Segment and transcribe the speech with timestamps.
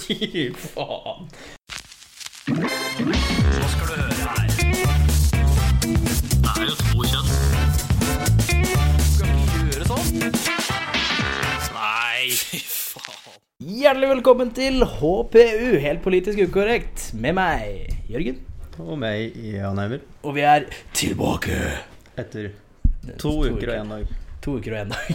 [0.00, 1.26] Fy faen.
[2.50, 4.46] Hva skal du høre her?
[6.36, 7.28] Det er jo to kjønn.
[9.08, 10.06] Skal vi gjøre sånn?
[11.74, 13.34] Nei, fy faen.
[13.80, 18.38] Hjertelig velkommen til HPU, helt politisk ukorrekt, med meg, Jørgen.
[18.80, 20.00] Og meg, Jan Heimer.
[20.22, 21.58] Og vi er tilbake.
[22.20, 22.52] Etter
[23.20, 24.04] to uker og én dag.
[24.44, 25.08] To uker og én dag.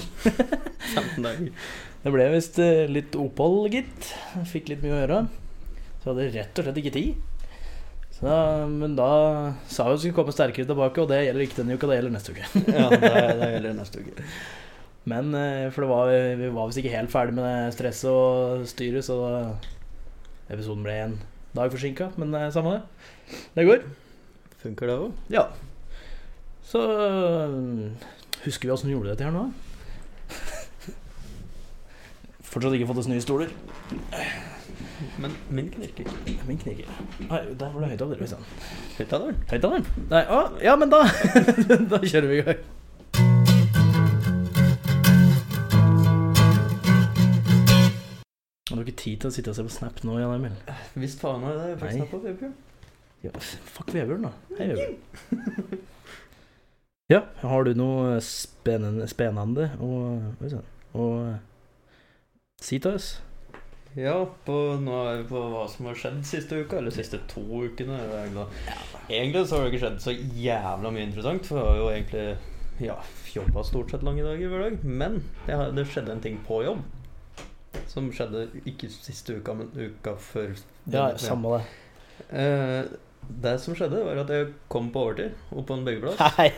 [0.95, 1.69] 15 dager.
[2.05, 4.11] Det ble visst eh, litt opphold, gitt.
[4.51, 5.21] Fikk litt mye å gjøre.
[6.03, 7.15] Så hadde jeg rett og slett ikke tid.
[8.15, 8.35] Så,
[8.71, 9.07] men da
[9.67, 11.97] sa vi at vi skulle komme sterkere tilbake, og det gjelder ikke denne uka, det
[11.97, 12.45] gjelder neste uke.
[12.77, 13.09] Ja, det,
[13.41, 14.27] det gjelder neste uke.
[15.09, 19.05] Men eh, for det var, vi var visst ikke helt ferdig med stresset og styret,
[19.05, 19.17] så
[20.53, 21.17] episoden ble en
[21.57, 22.11] dag forsinka.
[22.21, 23.39] Men det er samme det.
[23.57, 23.85] Det går.
[24.61, 25.19] Funker det òg?
[25.33, 25.47] Ja.
[26.65, 26.81] Så
[28.45, 29.47] husker vi åssen vi gjorde dette her nå?
[32.45, 33.49] Fortsatt ikke fått oss nye stoler.
[35.19, 36.07] Men min knirker.
[36.47, 36.87] Min knirker.
[37.19, 38.21] Nei, der var det høyttaler.
[38.31, 38.45] Sann.
[38.95, 39.41] Høyttaleren?
[39.49, 39.89] Høyttaleren?
[40.11, 41.01] Nei, å, ja, men da
[41.91, 42.61] Da kjører vi i gang.
[48.69, 50.55] Har du ikke tid til å sitte og se på Snap nå, Jan Emil?
[50.99, 51.73] Visst faen har det det.
[51.73, 52.55] Jeg fikk snap på Vebjørn.
[53.25, 54.33] Ja, fuck Vebjørn, da.
[54.61, 55.85] Hei, Vebjørn.
[57.11, 59.89] Ja, har du noe spennende, spennende å,
[60.97, 61.03] å
[62.57, 63.09] si til oss?
[63.93, 64.15] Ja,
[64.47, 67.99] på, nå er vi på hva som har skjedd siste uka, eller siste to ukene.
[69.05, 72.25] Egentlig så har det ikke skjedd så jævla mye interessant, for jeg har jo egentlig
[72.89, 72.97] ja,
[73.35, 74.83] jobba stort sett lange dager hver dag.
[74.83, 76.81] Men det, har, det skjedde en ting på jobb.
[77.91, 80.57] Som skjedde ikke siste uka, men uka før.
[80.89, 81.65] Ja, samme det.
[82.33, 82.95] Eh,
[83.29, 86.17] det som skjedde, var at jeg kom på overtid opp på en byggeplass.
[86.37, 86.51] Hei!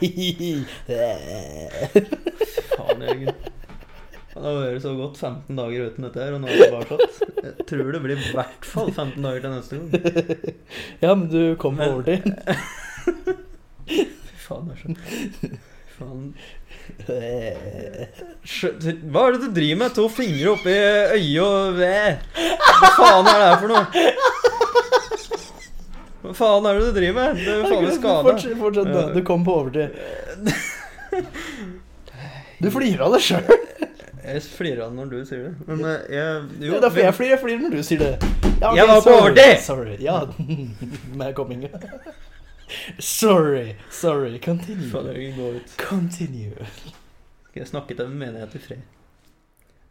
[2.76, 3.36] Faen, Jørgen.
[4.38, 6.90] Det har vært så godt 15 dager uten dette her, og nå er det bare
[6.92, 7.02] sånn.
[7.42, 9.90] Jeg tror det blir i hvert fall 15 dager til neste gang.
[11.02, 12.22] Ja, men du kom på overtid.
[13.88, 14.04] Fy
[14.44, 14.70] faen.
[14.78, 14.94] Fy
[15.98, 16.38] Faen.
[17.08, 17.16] Hva
[19.24, 19.90] er det du driver med?
[19.98, 20.76] To fingre oppi
[21.18, 22.22] øyet og ved.
[22.38, 23.86] Hva faen er det her for noe?
[26.28, 27.40] Hva faen er det du driver med?
[27.40, 28.24] Du er faen meg skada.
[28.28, 29.04] Fortsett, fortsett da.
[29.16, 29.90] Du kom på overtid.
[32.60, 33.46] Du flirer av det sjøl.
[34.28, 35.54] Jeg flirer av det når du sier det.
[35.70, 37.32] Men eh, jeg Det er derfor jeg flirer.
[37.36, 38.10] Jeg flirer når du sier det.
[38.58, 39.54] Ja, okay, Jeg var på overtid!
[39.64, 39.96] Sorry.
[40.04, 40.18] Ja,
[41.22, 41.64] med coming.
[43.00, 43.76] Sorry.
[43.94, 44.34] Sorry.
[44.44, 44.90] Continue.
[44.92, 45.62] Faen.
[45.80, 46.68] Continue.
[47.48, 48.84] Skal jeg snakke til en menighet i fred?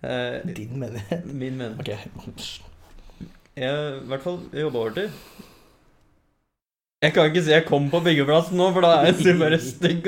[0.05, 1.25] Eh, Din menighet?
[1.33, 2.11] min menighet.
[2.21, 2.35] Ok.
[3.57, 5.09] Jeg i hvert fall jobba overtid.
[7.05, 9.59] Jeg kan ikke si jeg kom på byggeplassen nå, for da er jeg så bare
[9.61, 10.07] stygg.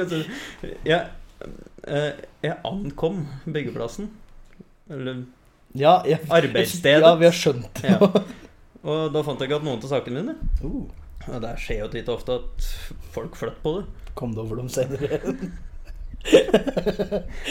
[0.89, 1.01] Jeg,
[1.85, 4.07] eh, jeg ankom byggeplassen.
[4.89, 5.19] Eller
[5.77, 7.05] Ja, jeg, Arbeidsstedet.
[7.05, 7.91] Ja, vi har skjønt det.
[7.93, 8.09] Ja.
[8.89, 10.35] Og da fant jeg ikke at noen til sakene mine.
[10.65, 10.87] Uh,
[11.29, 12.69] Og det skjer jo titt og ofte at
[13.13, 13.85] folk flytter på det.
[14.17, 15.19] kom det over dem senere?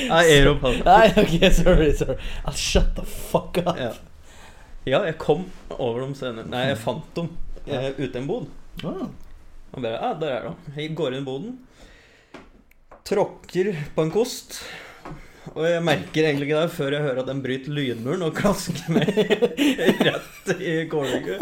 [0.10, 0.82] Nei, Aeroplan.
[0.90, 2.18] Nei, ok, sorry, sorry.
[2.44, 3.78] I'll shut the fuck up.
[3.78, 3.92] Ja.
[4.90, 5.46] ja, jeg kom
[5.78, 6.50] over dem senere.
[6.50, 7.30] Nei, jeg fant dem
[7.70, 8.50] eh, ute i en bod.
[8.82, 9.06] Ah,
[9.78, 10.74] Og bare, ja, der er de.
[10.82, 11.58] Jeg går inn i boden.
[13.08, 14.58] Tråkker på en kost.
[15.54, 18.90] Og jeg merker egentlig ikke det før jeg hører at den bryter lydmuren og klasker
[18.92, 19.08] meg
[20.10, 21.40] rett i kålhugget.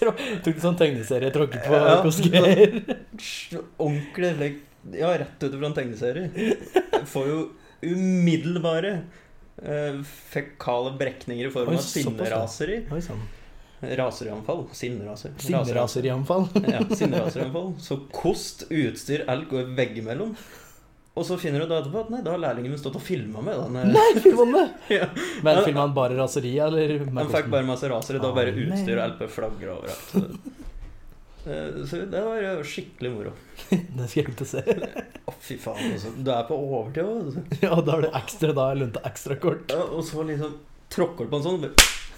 [0.00, 1.98] Tok du sånn tegneserie, tråkket på Ja.
[2.06, 2.78] kostgreier?
[3.84, 4.62] Ordentlig like,
[4.96, 6.30] Ja, rett ut fra en tegneserie.
[6.32, 7.40] Jeg får jo
[7.84, 8.94] umiddelbare
[9.60, 10.00] eh,
[10.32, 12.80] fekale brekninger i form av sinneraseri.
[12.88, 13.02] Oi
[13.80, 13.96] sann.
[14.00, 14.64] Raserianfall.
[14.76, 15.32] Sinneraser.
[15.40, 16.48] Sinneraserianfall.
[16.68, 17.72] Ja, sinneraseranfall.
[17.80, 20.34] Så kost, utstyr, alt går veggimellom.
[21.18, 23.42] Og så finner du da etterpå at nei, da har lærlingen min stått og filma
[23.42, 23.76] med den.
[23.80, 24.66] eh, Nei, filma det?
[25.00, 25.08] Ja.
[25.42, 26.94] Men filma han bare raseriet, eller?
[27.18, 28.20] Han fikk bare masse rasere.
[28.22, 30.38] Da bare utstyr og LP flagrer overalt.
[31.46, 33.32] Eh, Så det var skikkelig moro.
[33.70, 34.62] Det skal jeg ikke se.
[35.30, 35.92] Å, fy faen.
[35.96, 36.14] Altså.
[36.20, 37.38] Du er på overtid òg.
[37.64, 39.66] Ja, da er det ekstra, da er lunta ekstra kort.
[39.72, 40.56] Ja, og så liksom
[40.94, 41.60] tråkker du på en sånn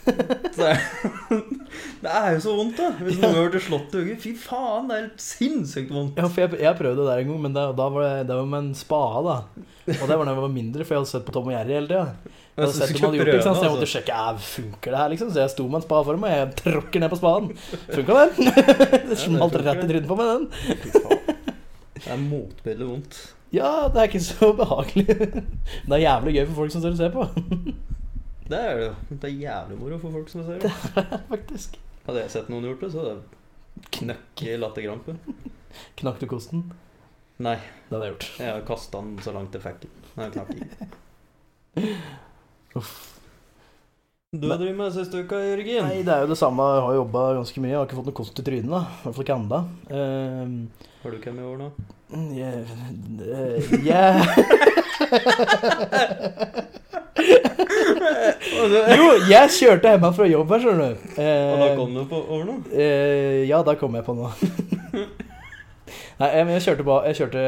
[0.57, 0.73] så
[2.03, 2.89] Det er jo så vondt, da.
[2.99, 4.17] Hvis noen har blitt slått i hodet.
[4.23, 6.19] Fy faen, det er helt sinnssykt vondt.
[6.19, 8.39] Ja, for jeg, jeg prøvde det der en gang, men da, da var det, det
[8.41, 9.67] var med en spade, da.
[10.01, 11.77] Og det var da jeg var mindre, for jeg hadde sett på Tom og Jerry
[11.77, 12.33] hele tida.
[12.53, 13.61] Jeg Jeg sett hadde gjort sant?
[13.61, 13.93] Så jeg måtte altså.
[13.95, 15.31] sjekke ja, funker det her, liksom.
[15.31, 17.49] Så jeg sto med en spade for meg, og jeg tråkker ned på spaden.
[17.93, 18.51] Funka den?
[19.13, 21.39] det smalt rett i trynet på meg, den.
[22.03, 23.23] Det er motbillig vondt.
[23.55, 25.07] Ja, det er ikke så behagelig.
[25.07, 27.27] Det er jævlig gøy for folk som står og ser på.
[28.49, 28.95] Det er det jo.
[29.13, 30.73] Det er jævlig moro for folk som ser det.
[31.33, 31.79] Faktisk.
[32.07, 35.15] Hadde jeg sett noen gjort det, så hadde jeg knøkk i latterkrampe.
[36.01, 36.67] Knakk du kosten?
[37.43, 37.57] Nei,
[37.89, 38.27] Det hadde jeg gjort.
[38.43, 39.95] jeg har kasta den så langt jeg fikk den.
[40.19, 40.91] Jeg klarte ikke.
[44.33, 45.85] Du har drevet med siste uka, Jørgen?
[45.85, 46.65] Nei, det er jo det samme.
[46.73, 47.69] Jeg har jobba ganske mye.
[47.69, 48.79] Jeg har ikke fått noe kost i trynet, da.
[48.81, 49.59] I hvert fall ikke ennå.
[49.91, 51.67] Uh, Har du hvem i år nå?
[52.13, 52.61] Yeah,
[53.21, 54.25] uh, yeah.
[58.93, 61.07] Jo, jeg kjørte hjemme fra jobb her, skjønner du.
[61.21, 62.57] Eh, Og da kom du på over nå?
[62.73, 64.31] eh, ja, da kom jeg på noe.
[66.21, 67.45] Nei, eh, men jeg kjørte, på, jeg kjørte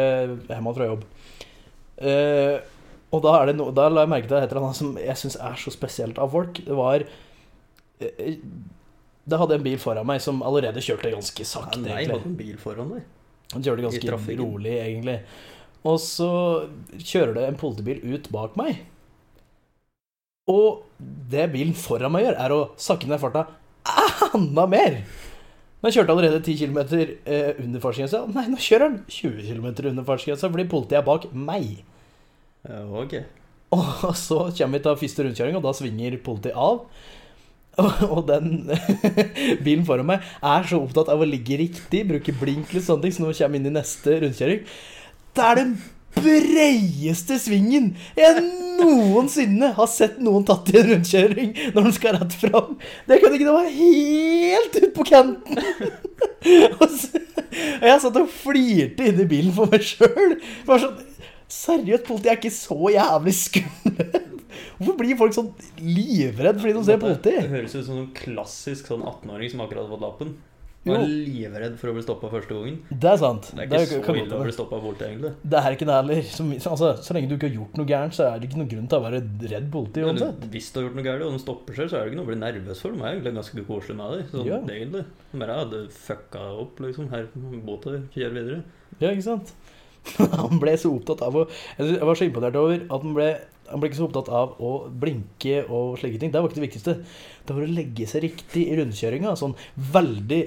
[0.50, 1.04] hjemme fra jobb.
[2.02, 2.56] Eh,
[3.14, 5.18] og da, er det no, da la jeg merke til et eller annet som jeg
[5.20, 6.58] syns er så spesielt av folk.
[6.66, 8.38] Det var eh,
[9.24, 11.78] Det hadde en bil foran meg som allerede kjørte ganske sakte.
[11.84, 12.16] Nei, egentlig.
[12.18, 13.04] hadde en bil foran deg.
[13.54, 15.18] Han kjører det ganske rolig, egentlig.
[15.84, 16.30] Og så
[16.96, 18.80] kjører det en politibil ut bak meg.
[20.50, 20.84] Og
[21.32, 23.46] det bilen foran meg gjør, er å sakke ned farta
[24.34, 24.98] enda mer.
[25.80, 26.78] Men jeg kjørte allerede 10 km
[27.28, 28.22] eh, under fartsgrensa.
[28.32, 31.82] Nei, nå kjører han 20 km under fartsgrensa fordi politiet er bak meg.
[32.64, 33.18] Ja, ok.
[33.74, 36.86] Og så kommer vi til første rundkjøring, og da svinger politiet av.
[37.82, 38.68] Og den
[39.64, 43.16] bilen foran meg er så opptatt av å ligge riktig, bruke blinklys og sånne ting,
[43.16, 44.62] så nå kommer jeg inn i neste rundkjøring
[45.34, 45.74] Det er den
[46.14, 48.42] breieste svingen jeg
[48.78, 52.76] noensinne har sett noen tatt i en rundkjøring når de skal rett fram.
[53.08, 55.62] Det kunne ikke Det var helt ut på kanten.
[56.44, 60.34] Og, og jeg satt og flirte inni bilen for meg sjøl.
[60.66, 60.98] Sånn,
[61.54, 64.24] Seriøst, politiet er ikke så jævlig skumle.
[64.78, 67.36] Hvorfor blir folk sånn livredd fordi de ser politi?
[67.40, 70.34] Det høres ut som en klassisk sånn 18-åring som akkurat har fått lappen.
[70.84, 72.74] Og er livredd for å bli stoppa første gangen.
[72.92, 73.46] Det er sant.
[73.56, 75.30] Det er Det ikke er- så ille å bli stoppa av politiet, egentlig.
[75.48, 76.20] Det er ikke det heller.
[76.28, 78.68] Så, altså, så lenge du ikke har gjort noe gærent, så er det ikke noen
[78.68, 80.44] grunn til å være redd politi uansett.
[80.52, 82.26] hvis du har gjort noe gærent, og de stopper seg, så er det ikke noe
[82.26, 82.92] å bli nervøs for.
[82.92, 84.28] De er egentlig ganske koselige med deg.
[84.34, 84.58] Sånn, Ja.
[84.60, 85.04] egentlig.
[85.32, 87.08] Bare jeg hadde fucka opp, liksom.
[87.08, 87.26] Her,
[87.64, 88.62] båta kjører videre.
[89.00, 89.54] Ja, ikke sant?
[90.36, 91.48] Han ble så opptatt av å
[91.78, 93.38] jeg var så imponert over at han ble
[93.70, 96.32] han ble ikke så opptatt av å blinke og slike ting.
[96.32, 96.96] Det var ikke det viktigste.
[97.44, 99.32] Det var å legge seg riktig i rundkjøringa.
[99.40, 99.56] Sånn
[99.94, 100.42] veldig,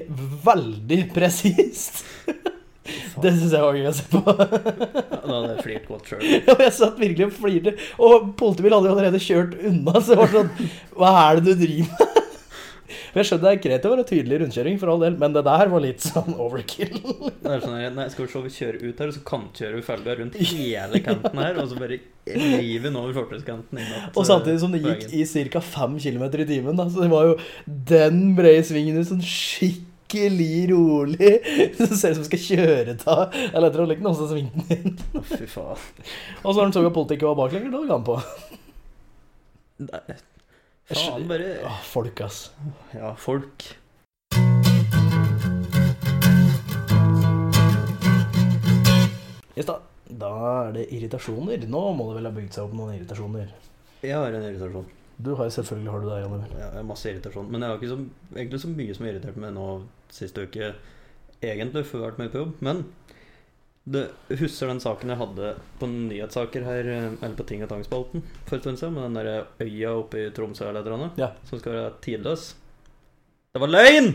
[0.45, 2.03] veldig presist.
[3.17, 4.21] Det syns jeg var gøy å se på.
[4.21, 6.21] Ja, da hadde jeg flirt godt sjøl.
[6.47, 7.73] Ja, jeg satt virkelig og flirte.
[8.03, 10.53] Og politibil hadde jo allerede kjørt unna, så det var sånn
[10.95, 12.23] Hva er det du driver med?
[12.87, 15.43] Men jeg skjønner det er greit å være tydelig rundkjøring, for all del, men det
[15.47, 16.93] der var litt sånn overkill.
[16.97, 19.87] Det er sånn, nei, skal vi se, vi kjører ut her, og så kantkjører vi
[19.87, 23.79] felga rundt hele kanten her, og så bare river den over fortauskanten
[24.13, 25.61] Og samtidig som det gikk i ca.
[25.63, 27.37] 5 km i timen, da, så det var jo
[27.91, 31.33] den brede svingen ut sånn skikkelig rolig.
[31.77, 33.15] Så ser ut som skal kjøre ta
[33.49, 35.23] Eller etter å legge noen som svingte den inn.
[35.27, 35.81] Fy faen.
[36.43, 38.15] Og så når han så at politiet ikke var bak lenger, da ga han på.
[39.87, 40.17] Nei,
[40.87, 42.51] Faen, bare Åh, folk, ass.
[42.95, 43.63] Ja, folk.
[49.57, 49.81] Yes, da.
[50.07, 50.29] da
[50.61, 51.65] er det irritasjoner.
[51.67, 53.51] Nå må det vel ha bygd seg opp noen irritasjoner.
[53.99, 54.87] Jeg har en irritasjon.
[55.17, 57.51] Du har selvfølgelig har du det, Jan Ja, jeg har masse irritasjon.
[57.51, 57.99] Men jeg har ikke så,
[58.37, 59.67] egentlig så mye som har irritert meg nå
[60.21, 60.71] siste uke.
[61.41, 62.55] Egentlig før jeg har vært med på jobb.
[62.63, 62.85] Men
[63.87, 67.69] det, jeg husker den saken jeg hadde på nyhetssaker her, eh, eller på Ting og
[67.71, 71.19] Tang-spalten for en stund siden, med den der øya oppe i Tromsø eller et annet,
[71.21, 71.29] Ja.
[71.47, 72.49] som skal være tidløs.
[73.55, 74.09] Det var løgn!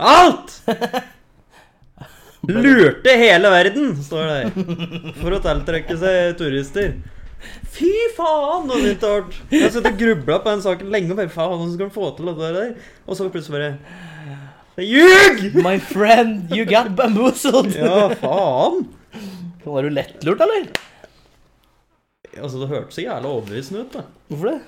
[0.00, 0.60] Alt!
[2.48, 4.66] Lurte hele verden, står det.
[5.20, 6.94] For å tiltrekke seg turister.
[7.72, 9.36] Fy faen, noe nytt og hardt.
[9.52, 11.12] Jeg har sittet og grubla på den saken lenge.
[11.12, 12.72] og bare, faen, hvordan skal du få til dette der?
[13.06, 14.09] Og så plutselig bare Det
[14.84, 15.42] ljug!
[15.64, 17.74] My friend, you got bamboozled!
[17.80, 18.86] Ja, faen.
[19.64, 20.70] Var du lettlurt, eller?
[22.38, 23.92] Altså, Det hørtes så jævla overbevisende ut.
[23.96, 24.60] da Hvorfor det?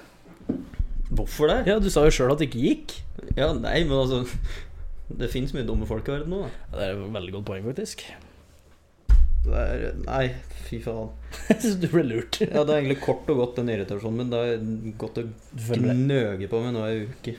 [1.12, 1.58] Hvorfor det?
[1.70, 2.94] Ja, Du sa jo sjøl at det ikke gikk.
[3.36, 4.24] Ja, nei, men altså
[5.12, 6.42] Det fins mye dumme folk i verden nå.
[6.42, 8.04] da Ja, det er et veldig godt poeng, faktisk.
[9.42, 10.24] Det er, Nei,
[10.68, 11.08] fy faen.
[11.50, 12.38] Jeg syns du ble lurt.
[12.44, 14.30] Ja, Det er egentlig kort og godt den irritasjonen min.
[14.32, 14.66] Det har
[15.02, 15.32] gått og
[15.80, 17.34] gnøget på meg nå i ei uke.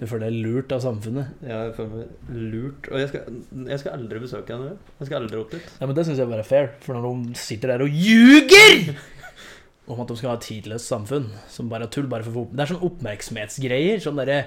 [0.00, 1.34] Du føler deg lurt av samfunnet.
[1.42, 2.88] Ja, Jeg føler meg lurt.
[2.92, 3.38] Og jeg skal,
[3.72, 4.74] jeg skal aldri besøke henne.
[5.00, 5.70] Jeg skal aldri opp dit.
[5.80, 8.92] Ja, men Det syns jeg bare er fair, for når de sitter der og ljuger
[9.88, 12.48] om at de skal ha et tidløst samfunn som bare er tull bare for å
[12.52, 14.02] Det er sånn oppmerksomhetsgreier.
[14.04, 14.42] Sånn derre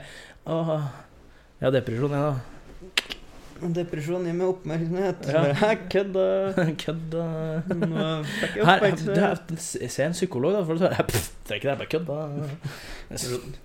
[0.49, 0.75] Åh,
[1.61, 2.35] jeg har depresjon, jeg, da.
[3.61, 5.27] Depresjon gir meg oppmerksomhet.
[5.29, 5.73] Ja.
[5.93, 6.23] Kødda.
[6.81, 7.25] Kødda.
[8.55, 9.51] Jeg Her, oppmerksomhet.
[9.53, 10.63] er, se en psykolog, da.
[10.65, 13.59] For det er ikke det, bare kødd.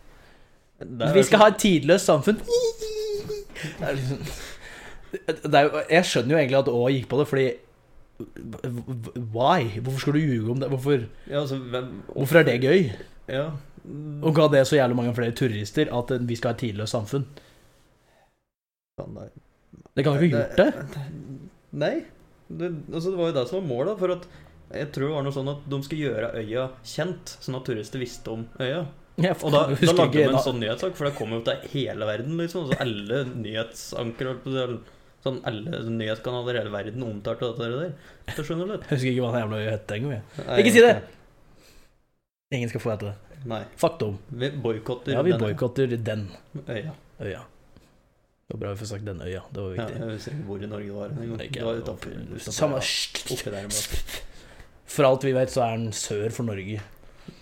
[0.81, 2.41] Er Vi skal ha et tidløst samfunn.
[2.41, 4.25] Det er liksom
[5.17, 7.47] jo, Jeg skjønner jo egentlig at Å gikk på det, fordi
[9.33, 9.81] Why?
[9.81, 10.69] Hvorfor skal du ljuge om det?
[10.73, 12.87] Hvorfor, ja, altså, hvem, hvorfor er det gøy?
[13.29, 13.51] Ja.
[14.25, 17.27] Og ga det så jævlig mange flere turister at vi skal ha et tidløst samfunn?
[19.13, 19.29] Nei.
[19.97, 21.05] Det kan jo ikke ha gjort det.
[21.77, 21.95] Nei.
[22.49, 23.99] Det, altså, det var jo det som var målet.
[24.01, 24.27] For at
[24.81, 28.03] jeg tror det var noe sånn at de skulle gjøre øya kjent, sånn at turister
[28.03, 28.87] visste om øya.
[29.17, 32.05] Ja, Og da, da lagde de en sånn nyhetssak, for det kom jo til hele
[32.09, 32.67] verden, liksom.
[32.67, 34.35] Altså alle nyhetsanker
[35.27, 37.95] Sånn alle nyhetskanaler i hele verden omtalte dette der.
[38.29, 38.85] Det skjønner litt?
[38.87, 40.21] Jeg husker ikke hva det jævla het engang.
[40.61, 40.93] Ikke si det!
[42.55, 43.41] Ingen skal få hete det.
[43.51, 43.63] Nei.
[43.81, 44.19] Fuck dem.
[44.31, 46.29] Vi boikotter Ja, vi boikotter den
[46.69, 46.93] øya.
[47.19, 47.41] øya.
[48.47, 49.43] Det var bra vi fikk sagt den øya.
[49.51, 49.99] Det var Ja, viktig.
[49.99, 51.09] jeg husker ikke hvor i Norge det var.
[51.09, 51.83] Det er Det var jeg.
[51.83, 52.79] utenfor- Samme.
[54.87, 56.81] For alt vi vet, så er den sør for Norge.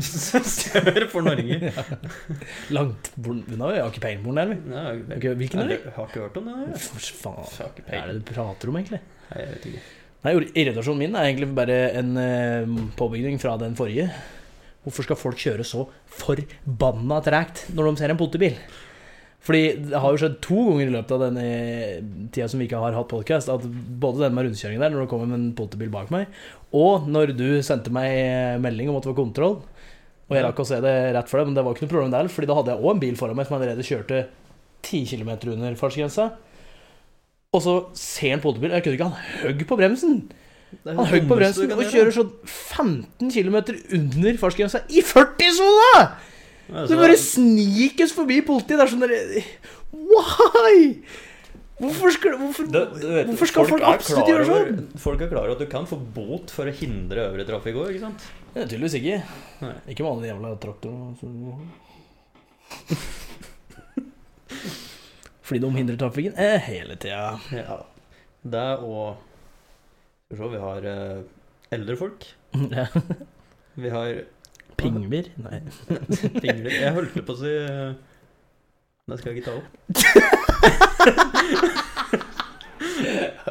[0.03, 1.71] Sør for Norge.
[2.77, 3.73] Langt bort unna.
[3.77, 4.55] Jeg har ikke peiling på den.
[4.73, 5.81] Ja, hvilken er det?
[5.85, 6.79] Jeg har ikke hørt om den.
[6.83, 7.83] For faen.
[7.87, 9.03] Er det du prater om, egentlig?
[9.31, 9.85] Nei, jeg vet ikke.
[10.25, 10.33] Nei,
[10.63, 14.09] Irritasjonen min er egentlig bare en uh, påbygning fra den forrige.
[14.85, 18.59] Hvorfor skal folk kjøre så forbanna tregt når de ser en politibil?
[19.45, 22.81] Fordi det har jo skjedd to ganger i løpet av denne tida som vi ikke
[22.81, 23.65] har hatt podkast, at
[24.01, 26.33] både den med rundkjøringen der, når det kommer en politibil bak meg,
[26.73, 29.59] og når du sendte meg melding om at det var kontroll,
[30.25, 32.15] og jeg rakk å se det rett for deg, men det var ikke noe problem
[32.15, 34.23] der, fordi da hadde jeg òg en bil foran meg som allerede kjørte
[34.85, 36.31] 10 km under fartsgrensa.
[37.55, 40.17] Og så ser han politibil, og jeg kunne ikke han høgg på bremsen.
[40.89, 43.59] Han høgg på bremsen og kjører sånn 15 km
[44.01, 46.07] under fartsgrensa i 40-sona!
[46.89, 48.79] Så bare snikes forbi politiet.
[48.79, 49.45] Det er sånn derre
[49.95, 50.79] Why?
[51.75, 54.81] Hvorfor skal, hvorfor, hvorfor skal folk, absolutt gjøre sånn?
[55.03, 57.93] Folk er klar over at du kan få bot for å hindre øvrig trafikk òg,
[57.93, 58.27] ikke sant?
[58.55, 59.17] Ja, tydeligvis ikke.
[59.65, 59.75] Nei.
[59.91, 60.95] Ikke vanlig jævla traktor.
[65.45, 67.35] Fordi de hindrer trafikken eh, hele tida.
[67.53, 67.77] Ja.
[68.45, 69.17] Det og
[70.29, 71.21] Skal vi se, vi har eh,
[71.75, 72.21] eldre folk.
[72.79, 72.87] Ja.
[73.75, 74.23] Vi har
[74.79, 75.25] Pingler?
[75.43, 75.59] Nei.
[76.43, 76.71] pingler.
[76.71, 77.95] Jeg holdt på å si eh,
[79.11, 79.67] Det skal jeg ikke ta opp.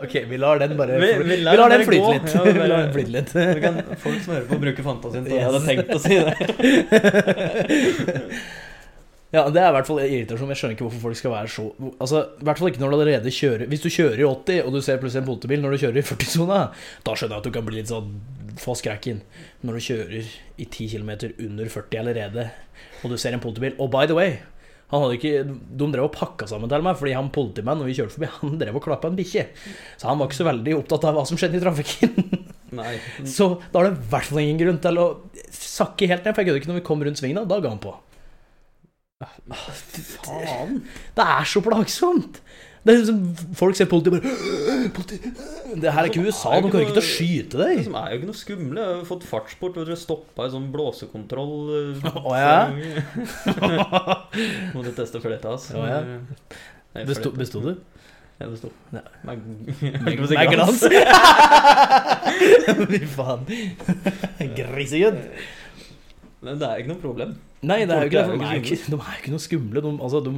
[0.04, 2.34] Ok, vi lar den bare Vi- vi, lar, Vi lar den flyte litt.
[2.36, 3.34] Ja, vi lar den flyte litt.
[3.36, 5.42] Vi kan, folk som hører på, bruke fantasien til Yes.
[5.44, 6.34] Jeg hadde tenkt å si det.
[9.34, 10.52] Ja, det er i hvert fall irritasjon.
[10.54, 11.64] Jeg skjønner ikke hvorfor folk skal være så
[12.04, 14.76] Altså, I hvert fall ikke når du allerede kjører Hvis du kjører i 80, og
[14.76, 16.60] du ser plutselig en politibil når du kjører i 40-sona,
[17.08, 18.12] da skjønner jeg at du kan bli litt sånn
[18.62, 19.24] få skrekken.
[19.66, 20.28] Når du kjører
[20.62, 21.10] i 10 km
[21.48, 22.44] under 40 allerede,
[23.02, 24.36] og du ser en politibil Og by the way,
[24.94, 25.44] han hadde ikke,
[25.82, 28.60] de drev og pakka sammen til meg, fordi han politimann når vi kjørte forbi, han
[28.62, 29.48] drev og klappa en bikkje.
[29.98, 32.18] Så han var ikke så veldig opptatt av hva som skjedde i trafikken.
[32.80, 32.96] Nei.
[33.36, 35.08] Så da er det i hvert fall ingen grunn til å
[35.54, 37.74] sakke helt ned, for jeg kødder ikke når vi kom rundt svingen, da, da ga
[37.74, 37.94] han på.
[39.24, 40.80] Faen.
[41.16, 42.43] Det er så plagsomt!
[42.84, 43.20] Det er liksom,
[43.56, 44.32] Folk ser politi bare
[44.94, 45.20] politi.
[45.80, 47.84] Det her er ikke USA, de kommer ikke til å skyte Det deg.
[47.88, 48.84] som er jo ikke noe skumle.
[48.84, 51.56] Jeg har fått fartsport du, Stoppa i sånn blåsekontroll.
[51.80, 52.58] eh, Å, ja?
[54.76, 55.70] Må du teste fletta hans.
[55.72, 56.02] Å, ja.
[57.08, 57.32] Besto,
[57.64, 57.72] du?
[58.42, 58.70] Ja, besto.
[58.94, 59.02] Ja.
[59.24, 59.42] Med,
[60.04, 60.84] Med, glans?
[62.92, 63.48] Fy faen.
[64.60, 65.24] Grisegutt.
[66.44, 67.36] Men det er ikke noe problem.
[67.64, 68.36] Nei, det er jo ikke det.
[68.36, 69.84] De er ikke, de er jo ikke noe skumle.
[69.86, 70.34] De, altså, de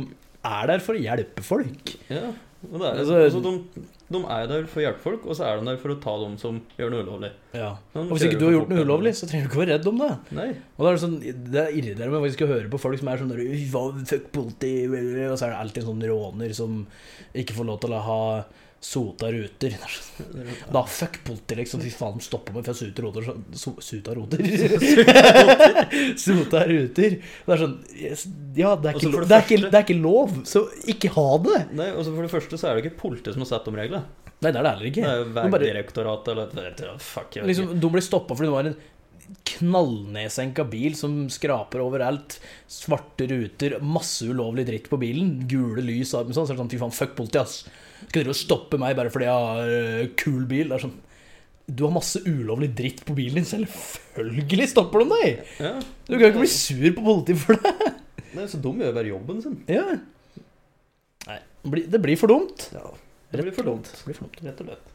[0.45, 1.93] er der for å hjelpe folk.
[2.11, 2.29] Ja,
[2.65, 3.85] og det er, Altså- altså, de,
[4.15, 6.13] de er der for å hjelpe folk, og så er de der for å ta
[6.23, 7.31] dem som gjør noe ulovlig.
[7.57, 7.71] Ja.
[7.95, 9.97] Og hvis ikke du har gjort noe ulovlig, så trenger du ikke være redd om
[10.01, 10.11] det.
[10.37, 10.49] Nei.
[10.77, 11.17] Og Det er sånn,
[11.51, 15.37] det irriterer meg faktisk å høre på folk som er sånn der, Fuck politi Og
[15.37, 16.85] så er det alltid en sånn råner som
[17.33, 18.21] ikke får lov til å ha
[18.85, 19.73] sota ruter.
[19.75, 21.81] Det er sånn, Da fuck politi, liksom.
[21.83, 23.25] Fy faen, de stopper meg for jeg sute roter.
[23.25, 24.43] så- so- Suta roter?
[26.19, 27.17] Sota ruter.
[27.19, 27.75] Det er sånn
[28.55, 31.27] Ja, det er, ikke, det det, er ikke, det er ikke lov, så ikke ha
[31.45, 31.61] det!
[31.75, 34.05] Nei, altså For det første så er det ikke politiet som har satt om reglene.
[34.43, 35.05] Nei, det er det heller Det ikke.
[35.07, 38.69] er jo De bare- Vegdirektoratet eller Fuck, jeg Liksom, de blir stoppa fordi det var
[38.71, 38.77] en
[39.49, 42.37] knallnedsenka bil som skraper overalt.
[42.69, 45.47] Svarte ruter, masse ulovlig dritt på bilen.
[45.49, 46.13] Gule lys.
[46.13, 47.63] og Sånn, så er det sånn, Fy faen, fuck politiet, ass.
[48.03, 50.69] Skal dere stoppe meg bare fordi jeg har øh, kul bil?
[50.71, 50.97] Det er sånn
[51.65, 53.47] Du har masse ulovlig dritt på bilen din.
[53.49, 55.53] Selvfølgelig stopper de deg!
[55.63, 55.71] Ja.
[56.05, 57.93] Du kan jo ikke bli sur på politiet for det.
[58.35, 59.55] Nei, så dum gjør bare jobben sin.
[59.71, 59.85] Ja.
[61.25, 61.39] Nei,
[61.89, 62.67] det blir for dumt.
[62.75, 62.85] Ja,
[63.31, 63.89] det blir for dumt.
[63.89, 64.43] Det blir for dumt.
[64.45, 64.85] Rett og slett.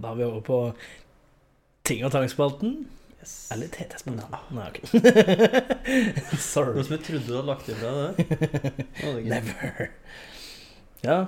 [0.00, 0.60] Da er vi over på
[1.84, 2.78] ting og tang-spalten.
[3.20, 3.32] Yes.
[3.52, 4.32] Eller TT-spalten.
[4.56, 4.78] Nei, ok.
[6.40, 6.74] Sorry.
[6.78, 8.26] Noe som jeg trodde du hadde lagt ifra det.
[9.30, 9.90] Never.
[11.04, 11.18] Ja.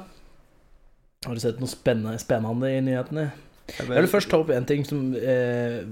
[1.26, 3.26] Har du sett noe spennende, spennende i nyhetene?
[3.72, 5.84] Jeg Jeg vil først ta opp en ting som, eh,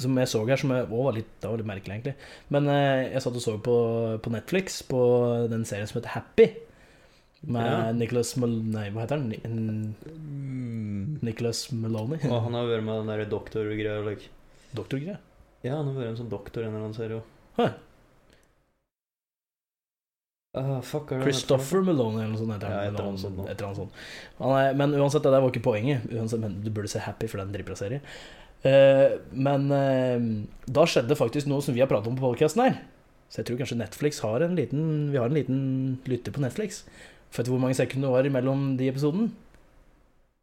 [0.00, 2.14] som jeg så her, som jeg, var litt, det var litt merkelig, egentlig.
[2.54, 3.74] Men eh, jeg satt og så på,
[4.24, 5.02] på Netflix på
[5.52, 6.48] den serien som heter Happy.
[7.46, 7.92] Med Ja.
[7.94, 8.56] Nicholas Mal...
[8.72, 9.34] Nei, hva heter han?
[9.44, 9.94] N-
[10.88, 11.18] Mm.
[11.22, 12.18] Nicholas Maloney?
[12.26, 14.00] Og han har vært med den der doktorgreia.
[14.06, 14.26] Like.
[14.74, 15.18] Doktorgreie?
[15.64, 17.36] Ja, han har vært en sånn doktor i en eller annen serie òg.
[17.58, 17.68] Hæ.
[20.58, 22.54] Ah, fuck, er Christopher Maloney eller noe sånt.
[22.56, 23.08] heter han.
[23.10, 23.88] annet sånt noe-.
[24.40, 26.06] Han er, men uansett, det der var ikke poenget.
[26.10, 28.00] Uansett, men du burde se Happy, for det er en dritbra serie.
[28.64, 30.24] Uh, men uh,
[30.66, 32.80] da skjedde faktisk noe som vi har pratet om på podcasten her.
[33.28, 35.58] Så jeg tror kanskje Netflix har en liten Vi har en liten
[36.08, 36.86] lytter på Netflix.
[37.36, 39.28] Vet du hvor mange sekunder det var mellom de episoden?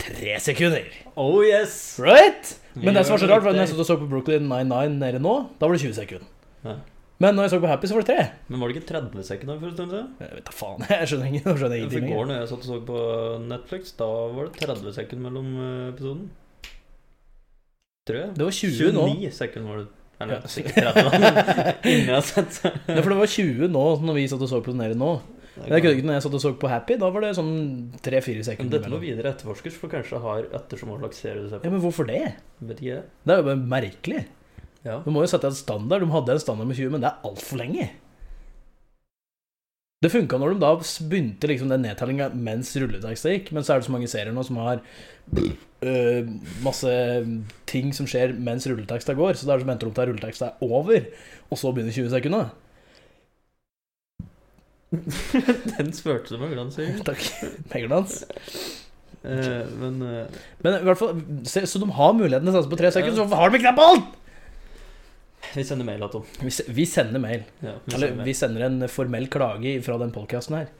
[0.05, 0.85] Tre sekunder!
[1.17, 1.97] Oh yes!
[1.99, 2.59] Right?
[2.75, 5.35] Men det som var så rart, var når jeg så på Brooklyn 99 nede nå,
[5.59, 6.27] da var det 20 sekunder.
[6.65, 6.75] Ja.
[7.23, 8.23] Men når jeg så på Happy, så var det tre.
[8.51, 10.07] Men var det ikke 30 sekunder for en stund siden?
[10.19, 12.07] Jeg vet da faen, jeg skjønner, ingen jeg skjønner ingenting.
[12.09, 13.03] I går når jeg satt og så på
[13.45, 16.25] Netflix, da var det 30 sekunder mellom eh, episoden.
[18.05, 18.33] Tror jeg.
[18.37, 19.05] Det var 20 nå.
[19.15, 19.87] 29 sekunder var det.
[20.15, 20.47] Eller Ja.
[20.47, 24.51] sikkert 30, Ingen har sett Ja, for det var 20 nå, når vi satt og
[24.51, 25.09] så på den nede nå.
[25.55, 27.53] Men jeg kødder ikke når jeg satt og så på Happy, da var det sånn
[28.03, 31.51] 3-4 Men sekunder dette må videre etterforskes, for kanskje har ettersom hva slags serie du
[31.51, 32.23] ser Ja, men hvorfor det?
[32.59, 33.03] Vet ikke.
[33.23, 34.25] Det er jo bare merkelig.
[34.85, 34.99] Ja.
[35.05, 36.03] Du må jo sette en standard.
[36.03, 37.87] De hadde en standard med 20, men det er altfor lenge.
[40.03, 40.73] Det funka når de da
[41.09, 44.43] begynte liksom den nedtellinga mens rulleteksta gikk, men så er det så mange serier nå
[44.45, 44.83] som har
[45.89, 46.27] øh,
[46.65, 46.91] masse
[47.71, 50.51] ting som skjer mens rulleteksta går, så da er det som venter opp til rulleteksta
[50.51, 51.07] er over,
[51.47, 52.51] og så begynner 20 sekunder.
[55.77, 56.87] Den spurte du med glans i.
[57.07, 57.21] Takk.
[57.73, 58.21] Megerdans.
[59.25, 60.27] Eh, men eh,
[60.63, 63.17] Men i hvert fall, se, Så de har muligheten til å satse på tre sekunder,
[63.17, 64.13] så hvorfor har de ikke det på alt?!
[65.55, 67.43] vi sender mail til Vi, se- vi sender mail.
[67.63, 68.25] Ja, vi Eller sender mail.
[68.27, 70.71] vi sender en formell klage fra den podkasten her.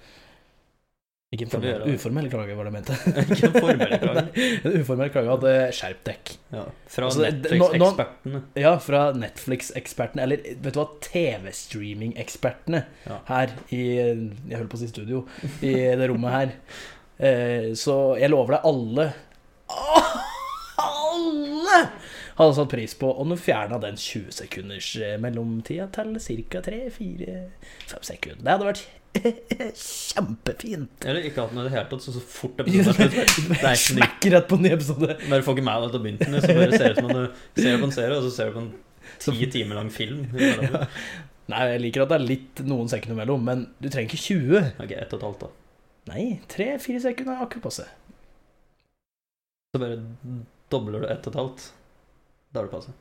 [1.35, 2.95] Ikke en formell, uformell klage, var det jeg mente.
[3.35, 4.25] Ikke en formell klage.
[4.71, 6.31] en uformell klage hadde skjerpt skjerp dekk.
[6.55, 6.63] Ja,
[6.95, 8.41] fra Altså, Netflix-ekspertene.
[8.63, 13.19] Ja, fra Netflix-ekspertene, eller vet du hva, TV-streaming-ekspertene Ja.
[13.29, 15.25] her i Jeg holdt på å si studio,
[15.61, 16.55] i det rommet her.
[17.19, 19.05] Eh, så jeg lover deg, alle
[20.75, 21.77] Alle
[22.35, 26.17] hadde satt pris på om du fjerna den 20 sekunders eh, mellomtida til
[26.51, 26.59] ca.
[26.65, 28.41] 3-4-5 sekunder.
[28.43, 28.81] Det hadde vært
[29.85, 31.05] kjempefint.
[31.05, 33.51] Eller ikke hatt den i det hele tatt, så, så fort episoden er slutt.
[33.51, 33.85] Det er ikke nytt.
[33.85, 35.11] Smekk rett på en ny episode.
[35.25, 37.11] Bare får ikke med deg til å begynne med, så bare ser det ut som
[37.11, 38.71] at du ser på en serie, og så ser du på en
[39.25, 40.25] ti timer lang film.
[40.65, 40.85] Ja.
[41.45, 44.71] Nei, jeg liker at det er litt noen sekunder mellom, men du trenger ikke 20.
[44.81, 45.49] Ok, ett og et halvt, da.
[46.09, 47.85] Nei, 3-4 sekunder er akkurat passe.
[49.75, 49.99] Så bare
[50.73, 51.67] dobler du ett og et halvt.
[52.49, 52.95] Da er det passe.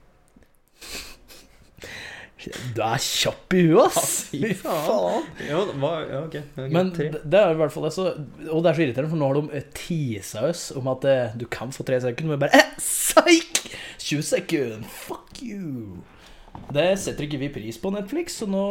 [2.77, 4.15] Du er kjapp i huet, ass!
[4.35, 5.29] Ja, fy faen.
[5.49, 6.37] Ja, hva, ja ok.
[6.37, 8.09] Okay, Men det det er i hvert fall det, så,
[8.51, 11.37] Og det er så irriterende, for nå har de eh, teasa oss om at eh,
[11.41, 13.63] du kan få tre sekunder, men bare eh, Psyk!
[14.05, 14.89] 20 sekunder!
[15.07, 16.03] Fuck you!
[16.75, 18.65] Det setter ikke vi pris på Netflix, så nå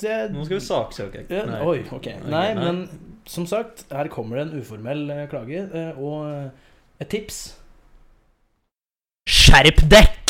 [0.00, 1.24] det, Nå skal vi saksøke.
[1.26, 1.42] Okay.
[1.48, 1.60] Nei.
[1.64, 2.10] Oi, ok.
[2.28, 2.64] Nei, nei.
[2.64, 2.84] men
[3.28, 6.50] som sagt, her kommer det en uformell eh, klage, eh, og eh,
[7.00, 7.44] et tips.
[9.30, 10.23] Skjerp dekk!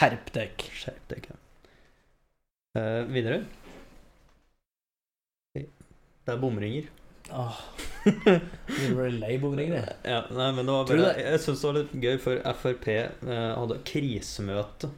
[0.00, 0.62] Skjerp dekk.
[0.72, 1.26] Skjerp deg.
[1.28, 1.36] ja.
[2.78, 3.42] Uh, videre.
[5.52, 6.88] Det er bomringer.
[7.30, 7.58] Åh,
[8.88, 9.96] du lei bomringer, jeg?
[10.08, 11.24] Ja, nei, men det var bare det?
[11.26, 14.90] Jeg syns det var litt gøy, for Frp eh, hadde krisemøte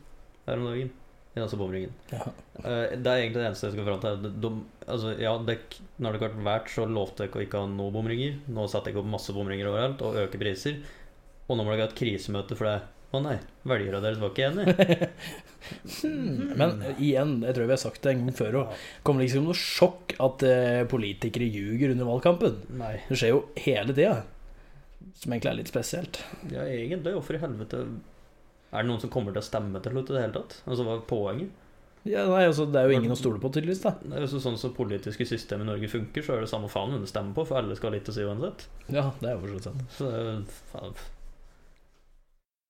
[0.47, 0.93] her om dagen.
[1.33, 1.93] I altså bomringen.
[2.11, 2.27] Ja.
[2.61, 4.33] Eh, det er egentlig det eneste jeg skal fram til.
[4.45, 4.51] De,
[4.85, 8.37] altså, ja, dek, når det har vært så lovte dere å ikke ha noen bomringer.
[8.53, 10.83] Nå setter jeg opp masse bomringer overalt og øker priser.
[11.49, 12.79] Og nå må dere ha et krisemøte for det.
[13.13, 13.35] Å nei,
[13.69, 15.09] velgerne deres var ikke enige.
[16.03, 16.57] Hmm.
[16.59, 19.45] Men igjen, jeg tror vi har sagt det en gang før òg, kommer det liksom
[19.47, 22.57] noe sjokk at eh, politikere ljuger under valgkampen.
[22.81, 22.97] Nei.
[23.07, 24.25] Det skjer jo hele tida.
[25.21, 26.19] Som egentlig er litt spesielt.
[26.51, 27.15] Ja, egentlig.
[27.15, 30.27] Hvorfor i helvete Er det noen som kommer til å stemme til slutt i det
[30.27, 30.59] hele tatt?
[30.67, 31.57] Altså, hva er poenget?
[32.03, 33.85] Ja, nei, altså, det er jo ingen å stole på, tydeligvis.
[33.87, 36.71] da Det er jo sånn som politiske system i Norge funker, så er det samme
[36.73, 38.67] faen hvem du stemmer på, for alle skal ha litt å si uansett.
[38.91, 39.85] Ja, det er jo for så vidt sant.
[39.95, 40.39] Så det er jo
[40.75, 40.97] faen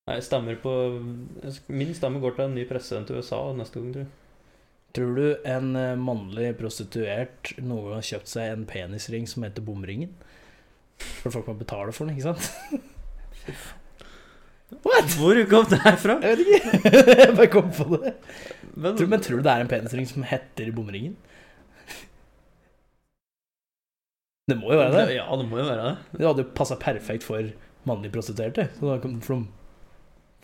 [0.09, 0.71] Nei, stemmer på
[1.71, 4.11] Min stemme går til en ny president i USA neste gang, tror jeg.
[4.93, 9.63] Tror du en eh, mannlig prostituert noen gang har kjøpt seg en penisring som heter
[9.65, 10.11] Bomringen?
[11.23, 12.43] For folk må betale for den, ikke sant?
[14.83, 15.07] What?
[15.17, 16.13] Hvor kom det her fra?
[16.21, 16.61] Jeg vet ikke.
[17.23, 18.11] jeg bare kom på det.
[18.73, 21.15] Men, Tror, men tror du det er en penisring som heter Bomringen?
[24.49, 25.15] Det må jo være det.
[25.15, 25.97] Ja, det må jo være det.
[26.19, 27.41] Det hadde jo passa perfekt for
[27.87, 28.63] mannlige prostituerte.
[28.75, 29.37] Så da kom det de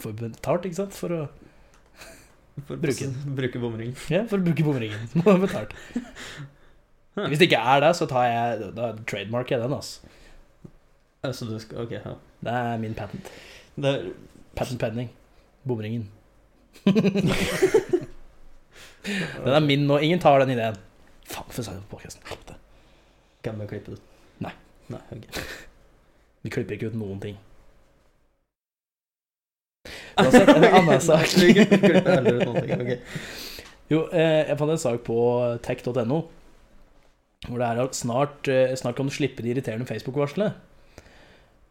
[0.01, 0.95] får betalt, ikke sant?
[0.97, 1.21] For å,
[2.67, 3.07] For Bruke
[3.38, 3.95] Bruke bomringen.
[4.12, 5.05] ja, for å bruke bomringen.
[5.12, 5.75] Så må ha betalt.
[7.19, 10.12] Hvis det ikke er det, så tar jeg Da trademarker jeg den, altså.
[11.27, 12.13] Altså, du skal Ok, ja.
[12.45, 13.31] Det er min patent.
[13.75, 14.12] Det er
[14.55, 15.09] Patent pending.
[15.67, 16.05] Bomringen.
[19.43, 19.97] den er min nå.
[20.03, 20.77] Ingen tar den ideen.
[21.29, 22.55] Faen, for sa jeg på podkasten?
[23.43, 23.99] Kan vi klippe det?
[24.43, 24.53] Nei.
[24.91, 25.27] Nei, ok.
[26.43, 27.38] Vi klipper ikke ut noen ting.
[30.19, 31.27] Uansett, en annen sak.
[33.89, 35.17] Jo, eh, jeg fant en sak på
[35.65, 36.19] tech.no
[37.47, 40.51] hvor det er at snart, eh, snart kan du slippe de irriterende Facebook-varslene.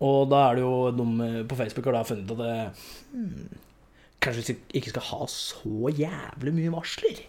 [0.01, 2.55] Og da er det jo de eh, på Facebook har da funnet at det
[3.13, 3.49] hmm,
[4.25, 7.21] kanskje ikke skal ha så jævlig mye varsler.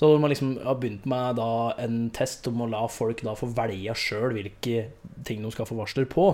[0.00, 1.38] Så man liksom har begynt med
[1.78, 4.86] en test om å la folk da få velge sjøl hvilke
[5.28, 6.32] ting de skal få varsler på.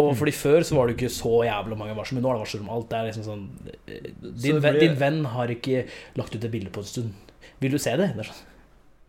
[0.00, 0.16] Og Mm.
[0.16, 2.46] fordi Før så var det jo ikke så jævla mange varsler, men nå er det
[2.46, 2.88] varsler om alt.
[2.88, 3.48] Det er liksom sånn
[3.88, 7.12] eh, din, blir- din venn har ikke lagt ut et bilde på en stund.
[7.60, 8.14] Vil du se det?
[8.16, 8.44] det sånn.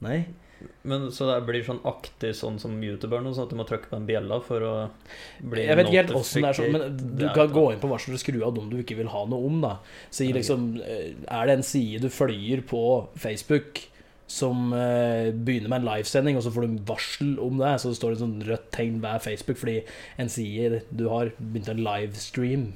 [0.01, 0.25] Nei.
[0.83, 3.95] Men Så det blir sånn aktig sånn som youtuberne, sånn at du må trykke på
[3.95, 4.89] en bjella for å
[5.41, 7.89] bli Jeg vet ikke helt åssen det er sånn, men du kan gå inn på
[7.89, 9.61] varsler og skru av dem du ikke vil ha noe om.
[9.61, 9.77] da
[10.11, 13.87] Si liksom eh, Er det en side du følger på Facebook
[14.33, 18.13] som eh, begynner med en livesending, og så får du varsel om det, så står
[18.13, 19.79] det sånn rødt tegn hver Facebook fordi
[20.21, 22.71] en side du har begynt en livestream